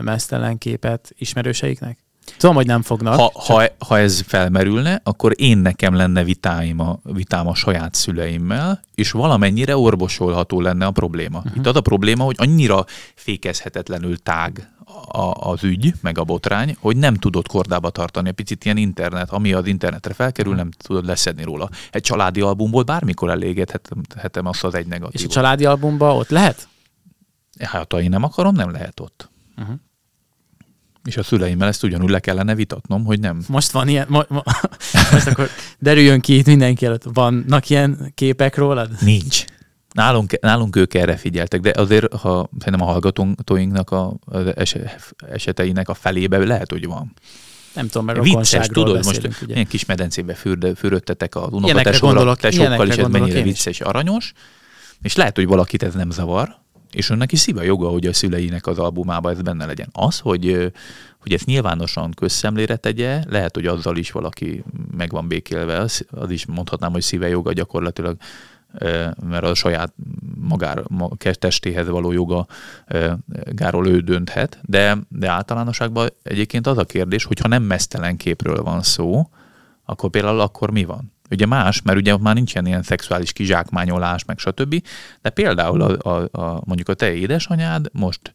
mesztelen 0.00 0.58
képet 0.58 1.14
ismerőseiknek? 1.18 2.05
Tudom, 2.36 2.54
hogy 2.54 2.66
nem 2.66 2.82
fognak. 2.82 3.14
Ha, 3.14 3.32
csak... 3.34 3.46
ha, 3.46 3.64
ha 3.78 3.98
ez 3.98 4.20
felmerülne, 4.26 5.00
akkor 5.04 5.32
én 5.36 5.58
nekem 5.58 5.94
lenne 5.94 6.24
vitáim 6.24 6.80
a, 6.80 6.98
vitám 7.02 7.46
a 7.46 7.54
saját 7.54 7.94
szüleimmel, 7.94 8.80
és 8.94 9.10
valamennyire 9.10 9.76
orvosolható 9.76 10.60
lenne 10.60 10.86
a 10.86 10.90
probléma. 10.90 11.38
Uh-huh. 11.38 11.56
Itt 11.56 11.66
az 11.66 11.76
a 11.76 11.80
probléma, 11.80 12.24
hogy 12.24 12.36
annyira 12.38 12.84
fékezhetetlenül 13.14 14.18
tág 14.18 14.70
a, 15.08 15.50
az 15.50 15.64
ügy, 15.64 15.92
meg 16.00 16.18
a 16.18 16.24
botrány, 16.24 16.76
hogy 16.80 16.96
nem 16.96 17.14
tudod 17.14 17.48
kordába 17.48 17.90
tartani. 17.90 18.28
a 18.28 18.32
picit 18.32 18.64
ilyen 18.64 18.76
internet, 18.76 19.30
ami 19.30 19.52
az 19.52 19.66
internetre 19.66 20.14
felkerül, 20.14 20.54
nem 20.54 20.70
tudod 20.70 21.04
leszedni 21.04 21.42
róla. 21.44 21.68
Egy 21.90 22.02
családi 22.02 22.40
albumból 22.40 22.82
bármikor 22.82 23.30
elégethetem 23.30 24.46
azt 24.46 24.64
az 24.64 24.74
egy 24.74 24.86
negatív. 24.86 25.20
És 25.20 25.24
a 25.26 25.28
családi 25.28 25.64
albumban 25.64 26.16
ott 26.16 26.28
lehet? 26.28 26.68
Hát, 27.60 27.92
ha 27.92 28.00
én 28.00 28.10
nem 28.10 28.22
akarom, 28.22 28.54
nem 28.54 28.70
lehet 28.70 29.00
ott. 29.00 29.30
Uh-huh. 29.56 29.76
És 31.06 31.16
a 31.16 31.22
szüleimmel 31.22 31.68
ezt 31.68 31.82
ugyanúgy 31.82 32.10
le 32.10 32.20
kellene 32.20 32.54
vitatnom, 32.54 33.04
hogy 33.04 33.20
nem. 33.20 33.42
Most 33.48 33.70
van 33.70 33.88
ilyen, 33.88 34.06
mo, 34.08 34.20
mo, 34.28 34.40
most 35.12 35.26
akkor 35.26 35.48
derüljön 35.78 36.20
ki 36.20 36.36
itt 36.36 36.46
mindenki 36.46 36.86
előtt. 36.86 37.04
Vannak 37.12 37.70
ilyen 37.70 38.12
képek 38.14 38.56
rólad? 38.56 38.90
Nincs. 39.00 39.44
Nálunk, 39.92 40.40
nálunk 40.40 40.76
ők 40.76 40.94
erre 40.94 41.16
figyeltek, 41.16 41.60
de 41.60 41.72
azért, 41.76 42.14
ha 42.14 42.48
szerintem 42.58 42.88
a 42.88 42.90
hallgatóinknak 42.90 43.90
a, 43.90 44.16
az 44.24 44.52
eseteinek 45.30 45.88
a 45.88 45.94
felébe 45.94 46.38
lehet, 46.38 46.70
hogy 46.70 46.86
van. 46.86 47.12
Nem 47.74 47.86
tudom, 47.86 48.06
mert 48.06 48.22
vicces, 48.22 48.66
tudod, 48.66 49.04
most 49.04 49.18
ugye. 49.18 49.34
milyen 49.46 49.66
kis 49.66 49.84
medencébe 49.84 50.34
fürde, 50.34 50.74
fürödtetek 50.74 51.36
az 51.36 51.52
unokatesóra, 51.52 52.34
tesókkal 52.34 52.88
is, 52.88 52.96
ez 52.96 53.06
mennyire 53.08 53.42
vicces, 53.42 53.80
aranyos, 53.80 54.32
és 55.02 55.16
lehet, 55.16 55.36
hogy 55.36 55.46
valakit 55.46 55.82
ez 55.82 55.94
nem 55.94 56.10
zavar, 56.10 56.56
és 56.92 57.10
önnek 57.10 57.32
is 57.32 57.38
szíve 57.38 57.64
joga, 57.64 57.88
hogy 57.88 58.06
a 58.06 58.12
szüleinek 58.12 58.66
az 58.66 58.78
albumában 58.78 59.32
ez 59.32 59.42
benne 59.42 59.66
legyen. 59.66 59.88
Az, 59.92 60.18
hogy, 60.18 60.72
hogy 61.18 61.32
ezt 61.32 61.46
nyilvánosan 61.46 62.10
közszemlére 62.10 62.76
tegye, 62.76 63.22
lehet, 63.28 63.54
hogy 63.54 63.66
azzal 63.66 63.96
is 63.96 64.10
valaki 64.10 64.64
meg 64.96 65.10
van 65.10 65.28
békélve, 65.28 65.78
az, 65.78 66.06
az 66.10 66.30
is 66.30 66.46
mondhatnám, 66.46 66.92
hogy 66.92 67.02
szíve 67.02 67.28
joga 67.28 67.52
gyakorlatilag 67.52 68.16
mert 69.28 69.44
a 69.44 69.54
saját 69.54 69.94
magára, 70.40 70.82
testéhez 71.32 71.88
való 71.88 72.12
joga 72.12 72.46
gáról 73.44 73.88
ő 73.88 74.00
dönthet, 74.00 74.58
de, 74.62 74.96
de 75.08 75.28
általánosságban 75.28 76.08
egyébként 76.22 76.66
az 76.66 76.78
a 76.78 76.84
kérdés, 76.84 77.24
hogy 77.24 77.38
ha 77.38 77.48
nem 77.48 77.62
mesztelen 77.62 78.16
képről 78.16 78.62
van 78.62 78.82
szó, 78.82 79.28
akkor 79.84 80.10
például 80.10 80.40
akkor 80.40 80.70
mi 80.70 80.84
van? 80.84 81.12
Ugye 81.30 81.46
más, 81.46 81.82
mert 81.82 81.98
ugye 81.98 82.16
már 82.16 82.34
nincsen 82.34 82.66
ilyen 82.66 82.82
szexuális 82.82 83.32
kizsákmányolás, 83.32 84.24
meg 84.24 84.38
stb. 84.38 84.82
De 85.22 85.30
például 85.30 85.80
a, 85.80 86.10
a, 86.10 86.40
a, 86.40 86.62
mondjuk 86.64 86.88
a 86.88 86.94
te 86.94 87.14
édesanyád 87.14 87.88
most, 87.92 88.32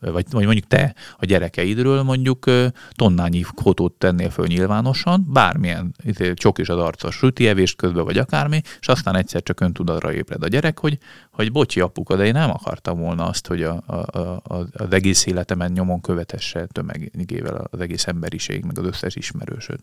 vagy, 0.00 0.26
vagy 0.30 0.44
mondjuk 0.44 0.66
te 0.66 0.94
a 1.18 1.24
gyerekeidről 1.24 2.02
mondjuk 2.02 2.50
tonnányi 2.90 3.42
fotót 3.56 3.92
tennél 3.92 4.30
föl 4.30 4.46
nyilvánosan, 4.46 5.26
bármilyen 5.32 5.94
izé, 6.04 6.34
csok 6.34 6.58
is 6.58 6.68
az 6.68 6.78
arca 6.78 7.10
süti 7.10 7.48
evést 7.48 7.76
közben, 7.76 8.04
vagy 8.04 8.18
akármi, 8.18 8.60
és 8.80 8.88
aztán 8.88 9.16
egyszer 9.16 9.42
csak 9.42 9.60
öntudatra 9.60 10.12
ébred 10.12 10.42
a 10.42 10.48
gyerek, 10.48 10.78
hogy, 10.78 10.98
hogy 11.30 11.52
bocsi 11.52 11.80
apuka, 11.80 12.16
de 12.16 12.24
én 12.24 12.32
nem 12.32 12.50
akartam 12.50 13.00
volna 13.00 13.26
azt, 13.26 13.46
hogy 13.46 13.62
a, 13.62 13.82
a, 13.86 14.18
a, 14.18 14.66
az 14.72 14.90
egész 14.90 15.26
életemen 15.26 15.72
nyomon 15.72 16.00
követesse 16.00 16.66
tömegével 16.66 17.68
az 17.70 17.80
egész 17.80 18.06
emberiség, 18.06 18.64
meg 18.64 18.78
az 18.78 18.86
összes 18.86 19.16
ismerősöd. 19.16 19.78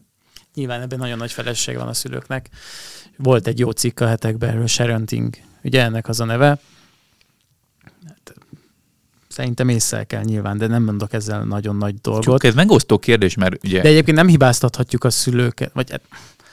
Nyilván 0.54 0.82
ebben 0.82 1.00
nagyon 1.00 1.18
nagy 1.18 1.32
felelősség 1.32 1.76
van 1.76 1.88
a 1.88 1.94
szülőknek. 1.94 2.50
Volt 3.18 3.48
egy 3.48 3.60
jó 3.60 3.72
cikk 3.72 4.00
a 4.00 4.08
hetekben 4.08 4.50
erről, 4.50 4.68
Sharenting, 4.68 5.36
ugye 5.64 5.84
ennek 5.84 6.08
az 6.08 6.20
a 6.20 6.26
neve. 6.26 6.60
Hát, 8.08 8.34
szerintem 9.28 9.70
észre 9.70 10.04
kell 10.04 10.24
nyilván, 10.24 10.58
de 10.58 10.68
nem 10.68 10.84
mondok 10.84 11.14
ezzel 11.14 11.44
nagyon 11.44 11.76
nagy 11.76 11.96
dolgot. 11.96 12.24
Csak 12.24 12.44
ez 12.44 12.54
megosztó 12.54 13.00
kérdés, 13.00 13.36
mert 13.36 13.64
ugye... 13.64 13.82
De 13.82 13.90
egyébként 13.90 14.18
nem 14.18 14.28
hibáztathatjuk 14.28 15.04
a 15.04 15.10
szülőket, 15.10 15.72
vagy 15.74 15.92
hát 15.92 16.02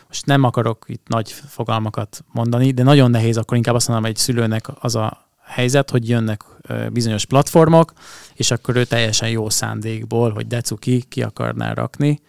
most 0.09 0.27
nem 0.27 0.43
akarok 0.43 0.85
itt 0.87 1.09
nagy 1.09 1.31
fogalmakat 1.31 2.25
mondani, 2.33 2.71
de 2.71 2.83
nagyon 2.83 3.11
nehéz 3.11 3.37
akkor 3.37 3.57
inkább 3.57 3.75
azt 3.75 3.89
mondom, 3.89 4.05
hogy 4.07 4.15
egy 4.15 4.23
szülőnek 4.23 4.67
az 4.81 4.95
a 4.95 5.29
helyzet, 5.45 5.91
hogy 5.91 6.09
jönnek 6.09 6.45
bizonyos 6.93 7.25
platformok, 7.25 7.93
és 8.35 8.51
akkor 8.51 8.77
ő 8.77 8.85
teljesen 8.85 9.31
jó 9.31 9.51
szándékból, 9.51 10.31
hogy 10.31 10.47
decuki, 10.47 11.05
ki 11.09 11.23
akarná 11.23 11.73
rakni, 11.73 12.21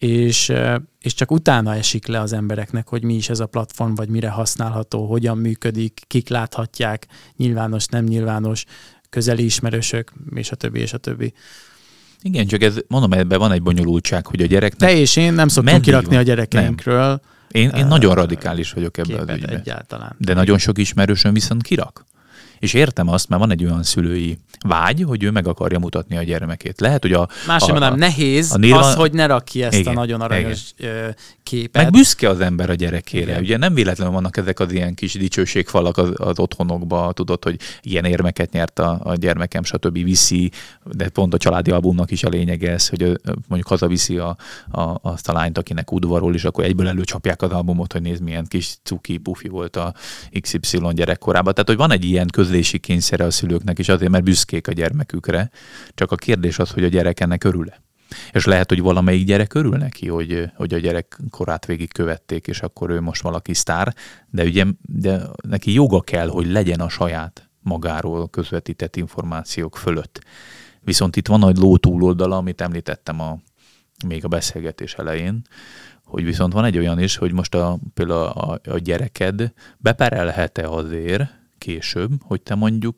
és, 0.00 0.52
és 1.00 1.14
csak 1.14 1.30
utána 1.30 1.74
esik 1.74 2.06
le 2.06 2.20
az 2.20 2.32
embereknek, 2.32 2.88
hogy 2.88 3.02
mi 3.02 3.14
is 3.14 3.28
ez 3.28 3.40
a 3.40 3.46
platform, 3.46 3.94
vagy 3.94 4.08
mire 4.08 4.28
használható, 4.28 5.06
hogyan 5.06 5.38
működik, 5.38 6.00
kik 6.06 6.28
láthatják, 6.28 7.06
nyilvános, 7.36 7.86
nem 7.86 8.04
nyilvános, 8.04 8.64
közeli 9.10 9.44
ismerősök, 9.44 10.12
és 10.34 10.50
a 10.50 10.56
többi, 10.56 10.80
és 10.80 10.92
a 10.92 10.98
többi. 10.98 11.32
Igen, 12.22 12.46
csak 12.46 12.62
ez, 12.62 12.76
mondom, 12.88 13.12
ebben 13.12 13.38
van 13.38 13.52
egy 13.52 13.62
bonyolultság, 13.62 14.26
hogy 14.26 14.42
a 14.42 14.46
gyereknek... 14.46 14.90
Te 14.90 14.96
és 14.96 15.16
én 15.16 15.32
nem 15.32 15.48
szoktunk 15.48 15.82
kirakni 15.82 16.08
van? 16.08 16.18
a 16.18 16.22
gyerekeinkről. 16.22 17.08
Nem. 17.08 17.20
Én, 17.50 17.68
én 17.68 17.82
uh, 17.82 17.88
nagyon 17.88 18.14
radikális 18.14 18.72
vagyok 18.72 18.98
ebben 18.98 19.28
az 19.28 19.36
ügyben. 19.36 19.56
egyáltalán. 19.56 20.14
De 20.18 20.34
nagyon 20.34 20.58
sok 20.58 20.78
ismerősöm 20.78 21.32
viszont 21.32 21.62
kirak. 21.62 22.04
És 22.60 22.74
értem 22.74 23.08
azt, 23.08 23.28
mert 23.28 23.40
van 23.40 23.50
egy 23.50 23.64
olyan 23.64 23.82
szülői 23.82 24.38
vágy, 24.66 25.02
hogy 25.02 25.22
ő 25.22 25.30
meg 25.30 25.46
akarja 25.46 25.78
mutatni 25.78 26.16
a 26.16 26.22
gyermekét. 26.22 26.80
Lehet, 26.80 27.02
hogy 27.02 27.12
a... 27.12 27.28
Másik 27.46 27.70
mondanám, 27.70 27.98
nehéz 27.98 28.52
a 28.52 28.58
nirvan... 28.58 28.82
az, 28.82 28.94
hogy 28.94 29.12
ne 29.12 29.26
rak 29.26 29.44
ki 29.44 29.62
ezt 29.62 29.78
igen, 29.78 29.96
a 29.96 30.00
nagyon 30.00 30.20
aranyos 30.20 30.60
igen. 30.78 31.16
képet. 31.42 31.82
Meg 31.82 31.92
büszke 31.92 32.28
az 32.28 32.40
ember 32.40 32.70
a 32.70 32.74
gyerekére. 32.74 33.30
Igen. 33.30 33.42
Ugye 33.42 33.56
nem 33.56 33.74
véletlenül 33.74 34.12
vannak 34.12 34.36
ezek 34.36 34.60
az 34.60 34.72
ilyen 34.72 34.94
kis 34.94 35.14
dicsőségfalak 35.14 35.96
az, 35.96 36.10
az 36.16 36.38
otthonokba, 36.38 37.12
tudod, 37.12 37.44
hogy 37.44 37.56
ilyen 37.82 38.04
érmeket 38.04 38.52
nyert 38.52 38.78
a, 38.78 39.00
a 39.02 39.14
gyermekem, 39.14 39.62
stb. 39.62 39.92
viszi, 39.92 40.50
de 40.84 41.08
pont 41.08 41.34
a 41.34 41.38
családi 41.38 41.70
albumnak 41.70 42.10
is 42.10 42.24
a 42.24 42.28
lényege 42.28 42.70
ez, 42.70 42.88
hogy 42.88 43.20
mondjuk 43.24 43.66
hazaviszi 43.66 44.18
a, 44.18 44.36
a, 44.70 44.98
azt 45.02 45.28
a 45.28 45.32
lányt, 45.32 45.58
akinek 45.58 45.92
udvarol, 45.92 46.34
és 46.34 46.44
akkor 46.44 46.64
egyből 46.64 46.88
előcsapják 46.88 47.42
az 47.42 47.50
albumot, 47.50 47.92
hogy 47.92 48.02
nézd, 48.02 48.22
milyen 48.22 48.46
kis 48.48 48.76
cuki, 48.82 49.16
pufi 49.16 49.48
volt 49.48 49.76
a 49.76 49.94
XY 50.40 50.78
gyerekkorában. 50.92 51.52
Tehát, 51.52 51.68
hogy 51.68 51.78
van 51.78 51.92
egy 51.92 52.04
ilyen 52.04 52.28
közlési 52.50 52.78
kényszere 52.78 53.24
a 53.24 53.30
szülőknek 53.30 53.78
is 53.78 53.88
azért, 53.88 54.10
mert 54.10 54.24
büszkék 54.24 54.68
a 54.68 54.72
gyermekükre. 54.72 55.50
Csak 55.94 56.12
a 56.12 56.16
kérdés 56.16 56.58
az, 56.58 56.70
hogy 56.70 56.84
a 56.84 56.88
gyerek 56.88 57.20
ennek 57.20 57.44
örül-e. 57.44 57.82
És 58.32 58.44
lehet, 58.44 58.68
hogy 58.68 58.80
valamelyik 58.80 59.26
gyerek 59.26 59.54
örül 59.54 59.76
neki, 59.76 60.08
hogy, 60.08 60.50
hogy 60.54 60.74
a 60.74 60.78
gyerek 60.78 61.18
korát 61.30 61.66
végig 61.66 61.92
követték, 61.92 62.46
és 62.46 62.60
akkor 62.60 62.90
ő 62.90 63.00
most 63.00 63.22
valaki 63.22 63.54
sztár, 63.54 63.94
de 64.30 64.44
ugye 64.44 64.64
de 64.80 65.20
neki 65.48 65.72
joga 65.72 66.00
kell, 66.00 66.28
hogy 66.28 66.50
legyen 66.50 66.80
a 66.80 66.88
saját 66.88 67.50
magáról 67.60 68.28
közvetített 68.28 68.96
információk 68.96 69.76
fölött. 69.76 70.20
Viszont 70.80 71.16
itt 71.16 71.26
van 71.26 71.48
egy 71.48 71.56
ló 71.56 71.76
túloldala, 71.76 72.36
amit 72.36 72.60
említettem 72.60 73.20
a, 73.20 73.38
még 74.06 74.24
a 74.24 74.28
beszélgetés 74.28 74.94
elején, 74.94 75.42
hogy 76.04 76.24
viszont 76.24 76.52
van 76.52 76.64
egy 76.64 76.78
olyan 76.78 76.98
is, 76.98 77.16
hogy 77.16 77.32
most 77.32 77.54
a, 77.54 77.78
például 77.94 78.20
a, 78.20 78.60
a 78.64 78.78
gyereked 78.78 79.52
beperelhet-e 79.78 80.68
azért 80.68 81.39
később, 81.60 82.10
hogy 82.22 82.40
te 82.42 82.54
mondjuk 82.54 82.96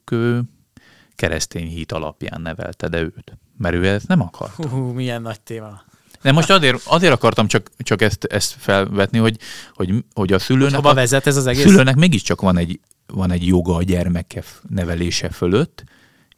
keresztény 1.15 1.69
hit 1.69 1.93
alapján 1.93 2.41
nevelted-e 2.41 3.01
őt? 3.01 3.39
Mert 3.59 3.75
ő 3.75 3.87
ezt 3.87 4.09
nem 4.09 4.21
akarta. 4.21 4.69
Hú, 4.69 4.79
milyen 4.79 5.23
nagy 5.23 5.41
téma. 5.41 5.83
De 6.23 6.33
most 6.33 6.51
azért, 6.51 6.83
azért 6.87 7.13
akartam 7.13 7.47
csak, 7.47 7.71
csak 7.79 8.03
ezt, 8.03 8.25
ezt 8.25 8.55
felvetni, 8.59 9.19
hogy, 9.19 9.39
hogy, 9.75 10.05
hogy 10.15 10.33
a 10.33 10.39
szülőnek... 10.39 10.75
Hova 10.75 10.95
vezet 10.95 11.27
ez 11.27 11.37
az 11.37 11.47
egész? 11.47 11.63
szülőnek 11.63 11.97
mégiscsak 11.97 12.41
van 12.41 12.57
egy, 12.57 12.81
van 13.07 13.31
egy 13.31 13.47
joga 13.47 13.75
a 13.75 13.83
gyermeke 13.83 14.43
nevelése 14.69 15.29
fölött, 15.29 15.85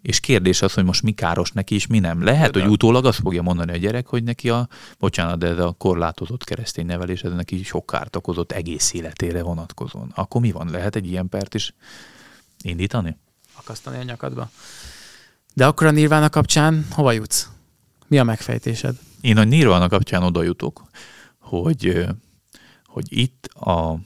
és 0.02 0.20
kérdés 0.20 0.62
az, 0.62 0.72
hogy 0.72 0.84
most 0.84 1.02
mi 1.02 1.12
káros 1.12 1.52
neki, 1.52 1.74
és 1.74 1.86
mi 1.86 1.98
nem. 1.98 2.22
Lehet, 2.22 2.50
de 2.50 2.60
hogy 2.60 2.70
utólag 2.70 3.04
azt 3.04 3.20
fogja 3.20 3.42
mondani 3.42 3.72
a 3.72 3.76
gyerek, 3.76 4.06
hogy 4.06 4.22
neki 4.22 4.50
a, 4.50 4.68
bocsánat, 4.98 5.38
de 5.38 5.46
ez 5.46 5.58
a 5.58 5.74
korlátozott 5.78 6.44
keresztény 6.44 6.86
nevelés, 6.86 7.22
ez 7.22 7.32
neki 7.32 7.62
sok 7.62 7.86
kárt 7.86 8.16
okozott 8.16 8.52
egész 8.52 8.92
életére 8.92 9.42
vonatkozóan. 9.42 10.12
Akkor 10.14 10.40
mi 10.40 10.50
van? 10.50 10.68
Lehet 10.70 10.96
egy 10.96 11.06
ilyen 11.06 11.28
pert 11.28 11.54
is 11.54 11.74
indítani? 12.64 13.16
Akasztani 13.54 13.98
a 13.98 14.02
nyakadba. 14.02 14.50
De 15.54 15.66
akkor 15.66 15.86
a 15.86 15.90
Nirvana 15.90 16.28
kapcsán 16.28 16.86
hova 16.90 17.12
jutsz? 17.12 17.48
Mi 18.06 18.18
a 18.18 18.24
megfejtésed? 18.24 18.96
Én 19.20 19.36
a 19.36 19.44
Nirvana 19.44 19.88
kapcsán 19.88 20.22
oda 20.22 20.42
jutok, 20.42 20.82
hogy, 21.38 22.06
hogy 22.84 23.06
itt 23.08 23.46
a, 23.46 23.98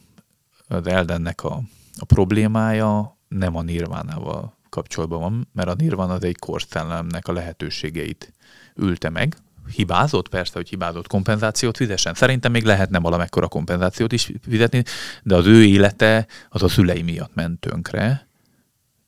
az 0.69 0.87
Eldennek 0.87 1.45
a, 1.45 1.61
a 1.99 2.05
problémája 2.05 3.19
nem 3.29 3.57
a 3.57 3.63
Nirvánával 3.63 4.57
kapcsolatban 4.69 5.21
van, 5.21 5.49
mert 5.53 5.69
a 5.69 5.75
Nirvana 5.75 6.13
az 6.13 6.25
egy 6.25 6.39
korszellemnek 6.39 7.29
a 7.29 7.33
lehetőségeit 7.33 8.33
ülte 8.75 9.11
meg. 9.11 9.37
Hibázott? 9.75 10.29
Persze, 10.29 10.53
hogy 10.55 10.69
hibázott 10.69 11.07
kompenzációt 11.07 11.77
fizessen. 11.77 12.15
Szerintem 12.15 12.53
még 12.53 12.65
lehetne 12.65 12.99
valamekkora 12.99 13.49
kompenzációt 13.49 14.13
is 14.13 14.33
fizetni, 14.43 14.85
de 15.23 15.35
az 15.35 15.47
ő 15.47 15.65
élete 15.65 16.27
az 16.49 16.63
a 16.63 16.69
szülei 16.69 17.03
miatt 17.03 17.35
ment 17.35 17.61
tönkre, 17.61 18.28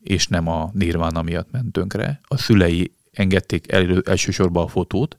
és 0.03 0.27
nem 0.27 0.49
a 0.49 0.71
Nirvana 0.73 1.23
miatt 1.23 1.51
ment 1.51 1.73
tönkre. 1.73 2.21
A 2.23 2.37
szülei 2.37 2.93
engedték 3.13 3.73
el, 3.73 4.03
elsősorban 4.05 4.65
a 4.65 4.69
fotót, 4.69 5.19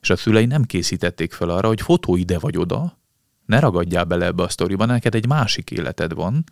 és 0.00 0.10
a 0.10 0.16
szülei 0.16 0.46
nem 0.46 0.62
készítették 0.62 1.32
fel 1.32 1.48
arra, 1.48 1.68
hogy 1.68 1.80
fotó 1.80 2.16
ide 2.16 2.38
vagy 2.38 2.56
oda, 2.56 2.98
ne 3.46 3.60
ragadjál 3.60 4.04
bele 4.04 4.24
ebbe 4.24 4.42
a 4.42 4.48
sztoriba, 4.48 4.84
neked 4.84 5.14
egy 5.14 5.26
másik 5.26 5.70
életed 5.70 6.14
van, 6.14 6.44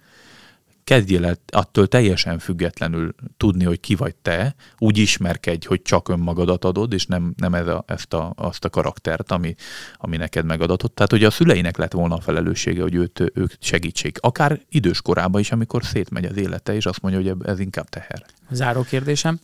kezdjél 0.91 1.25
el 1.25 1.37
attól 1.47 1.87
teljesen 1.87 2.39
függetlenül 2.39 3.15
tudni, 3.37 3.65
hogy 3.65 3.81
ki 3.81 3.95
vagy 3.95 4.15
te, 4.15 4.55
úgy 4.79 4.99
ismerkedj, 4.99 5.67
hogy 5.67 5.83
csak 5.83 6.09
önmagadat 6.09 6.65
adod, 6.65 6.93
és 6.93 7.07
nem, 7.07 7.35
nem 7.37 7.55
ez 7.55 7.67
a, 7.67 7.85
ezt 7.87 8.13
a, 8.13 8.33
azt 8.37 8.65
a 8.65 8.71
karaktert, 8.71 9.31
ami, 9.31 9.55
ami 9.95 10.17
neked 10.17 10.45
megadatott. 10.45 10.95
Tehát, 10.95 11.11
hogy 11.11 11.25
a 11.25 11.31
szüleinek 11.31 11.77
lett 11.77 11.93
volna 11.93 12.15
a 12.15 12.21
felelőssége, 12.21 12.83
hogy 12.83 12.95
őt, 12.95 13.31
ők 13.35 13.53
segítsék. 13.59 14.19
Akár 14.21 14.61
idős 14.69 15.03
korában 15.03 15.41
is, 15.41 15.53
amikor 15.53 15.85
szétmegy 15.85 16.25
az 16.25 16.37
élete, 16.37 16.75
és 16.75 16.87
azt 16.87 17.01
mondja, 17.03 17.21
hogy 17.21 17.47
ez 17.49 17.59
inkább 17.61 17.89
teher. 17.89 18.25
Záró 18.51 18.83
kérdésem. 18.83 19.39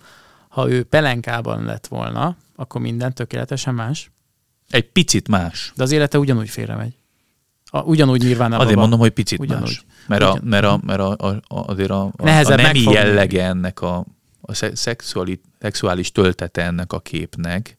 Ha 0.48 0.70
ő 0.70 0.82
pelenkában 0.82 1.64
lett 1.64 1.86
volna, 1.86 2.36
akkor 2.56 2.80
minden 2.80 3.14
tökéletesen 3.14 3.74
más? 3.74 4.10
Egy 4.68 4.90
picit 4.90 5.28
más. 5.28 5.72
De 5.76 5.82
az 5.82 5.92
élete 5.92 6.18
ugyanúgy 6.18 6.48
félremegy. 6.48 6.94
A, 7.70 7.82
ugyanúgy 7.82 8.22
nyilván 8.22 8.52
Azért 8.52 8.76
mondom, 8.76 8.98
hogy 8.98 9.10
picit 9.10 9.38
ugyanúgy. 9.38 9.62
más. 9.62 9.84
Mert, 10.06 10.22
a, 10.22 10.40
mert, 10.44 10.64
a, 10.64 10.80
mert 10.82 11.00
a, 11.00 11.10
a, 11.10 11.40
azért 11.48 11.90
a, 11.90 12.02
a, 12.02 12.10
a 12.16 12.24
nemi 12.24 12.62
megfogni. 12.62 12.92
jellege 12.92 13.44
ennek 13.44 13.80
a, 13.80 14.04
a 14.40 14.54
szexuális, 14.74 15.38
szexuális 15.60 16.12
töltete 16.12 16.62
ennek 16.62 16.92
a 16.92 17.00
képnek 17.00 17.78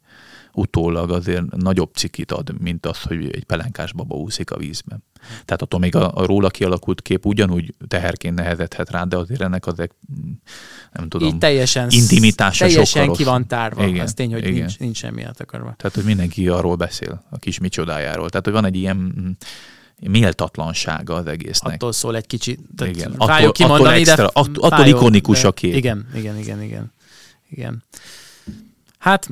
utólag 0.58 1.12
azért 1.12 1.56
nagyobb 1.56 1.94
cikit 1.94 2.32
ad, 2.32 2.62
mint 2.62 2.86
az, 2.86 3.02
hogy 3.02 3.30
egy 3.32 3.44
pelenkás 3.44 3.94
baba 3.94 4.16
úszik 4.16 4.52
a 4.52 4.58
vízben. 4.58 5.04
Tehát 5.46 5.62
attól 5.62 5.80
még 5.80 5.96
a, 5.96 6.12
a 6.14 6.26
róla 6.26 6.50
kialakult 6.50 7.02
kép 7.02 7.26
ugyanúgy 7.26 7.74
teherként 7.88 8.36
nehezedhet 8.36 8.90
rá, 8.90 9.04
de 9.04 9.18
azért 9.18 9.42
ennek 9.42 9.68
az 9.68 9.78
nem 10.92 11.08
tudom, 11.08 11.28
Így 11.28 11.38
teljesen, 11.38 11.88
intimitása 11.90 12.66
teljesen 12.66 13.12
ki 13.12 13.24
van 13.24 13.48
tárva. 13.48 13.86
Igen, 13.88 14.04
Az 14.04 14.14
tény, 14.14 14.32
hogy 14.32 14.46
igen. 14.46 14.54
nincs, 14.54 14.80
nincs 14.80 14.98
semmi 14.98 15.26
akarva. 15.38 15.74
Tehát, 15.78 15.96
hogy 15.96 16.04
mindenki 16.04 16.48
arról 16.48 16.76
beszél, 16.76 17.24
a 17.30 17.38
kis 17.38 17.60
micsodájáról. 17.60 18.30
Tehát, 18.30 18.46
hogy 18.46 18.54
van 18.54 18.66
egy 18.66 18.76
ilyen 18.76 18.96
mm, 18.96 19.30
méltatlansága 20.00 21.16
az 21.16 21.26
egésznek. 21.28 21.74
Attól 21.74 21.92
szól 21.92 22.16
egy 22.16 22.28
kicsit, 22.28 22.60
tehát 22.78 22.96
igen. 22.96 23.14
Attól, 23.18 23.52
kimondani, 23.52 23.84
attól, 23.84 24.00
extra, 24.00 24.24
de 24.24 24.30
attól, 24.34 24.70
attól 24.70 24.86
ikonikus 24.86 25.42
de, 25.42 25.48
a 25.48 25.52
kép. 25.52 25.76
Igen, 25.76 26.08
igen, 26.16 26.38
igen, 26.38 26.62
igen. 26.62 26.92
igen. 27.50 27.84
Hát, 28.98 29.28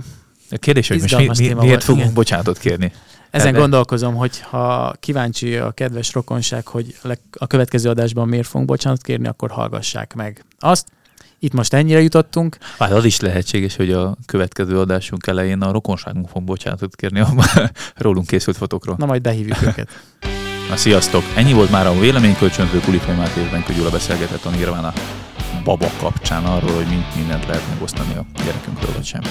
a 0.51 0.57
kérdés, 0.57 0.87
hogy 0.87 0.99
most 0.99 1.17
mi, 1.17 1.47
mi, 1.47 1.53
miért 1.53 1.83
fogunk 1.83 2.03
igen. 2.03 2.13
bocsánatot 2.13 2.57
kérni? 2.57 2.91
Ezen 3.29 3.47
Ebben. 3.47 3.61
gondolkozom, 3.61 4.15
hogy 4.15 4.39
ha 4.39 4.93
kíváncsi 4.99 5.55
a 5.55 5.71
kedves 5.71 6.13
rokonság, 6.13 6.67
hogy 6.67 6.95
a 7.31 7.47
következő 7.47 7.89
adásban 7.89 8.27
miért 8.27 8.47
fogunk 8.47 8.69
bocsánatot 8.69 9.05
kérni, 9.05 9.27
akkor 9.27 9.51
hallgassák 9.51 10.13
meg 10.13 10.45
azt. 10.59 10.87
Itt 11.39 11.53
most 11.53 11.73
ennyire 11.73 12.01
jutottunk. 12.01 12.57
Hát 12.77 12.91
az 12.91 13.05
is 13.05 13.19
lehetséges, 13.19 13.75
hogy 13.75 13.91
a 13.91 14.17
következő 14.25 14.79
adásunk 14.79 15.27
elején 15.27 15.61
a 15.61 15.71
rokonságunk 15.71 16.29
fog 16.29 16.43
bocsánatot 16.43 16.95
kérni 16.95 17.19
a 17.19 17.29
rólunk 17.95 18.27
készült 18.27 18.57
fotokról. 18.57 18.95
Na 18.99 19.05
majd 19.05 19.21
behívjuk 19.21 19.61
őket. 19.61 19.89
Na 20.69 20.75
sziasztok! 20.75 21.23
Ennyi 21.35 21.53
volt 21.53 21.71
már 21.71 21.87
a 21.87 21.99
véleménykölcsönző 21.99 22.79
Kulifai 22.79 23.15
Máté 23.15 23.41
Benko 23.51 23.73
Gyula 23.73 23.89
beszélgetett 23.89 24.45
a 24.45 24.49
Nirvana 24.49 24.93
baba 25.63 25.89
kapcsán 25.99 26.45
arról, 26.45 26.75
hogy 26.75 26.85
mindent 27.15 27.45
lehet 27.45 27.69
megosztani 27.69 28.15
a 28.15 28.25
gyerekünkről, 28.45 28.93
vagy 28.95 29.05
sem. 29.05 29.21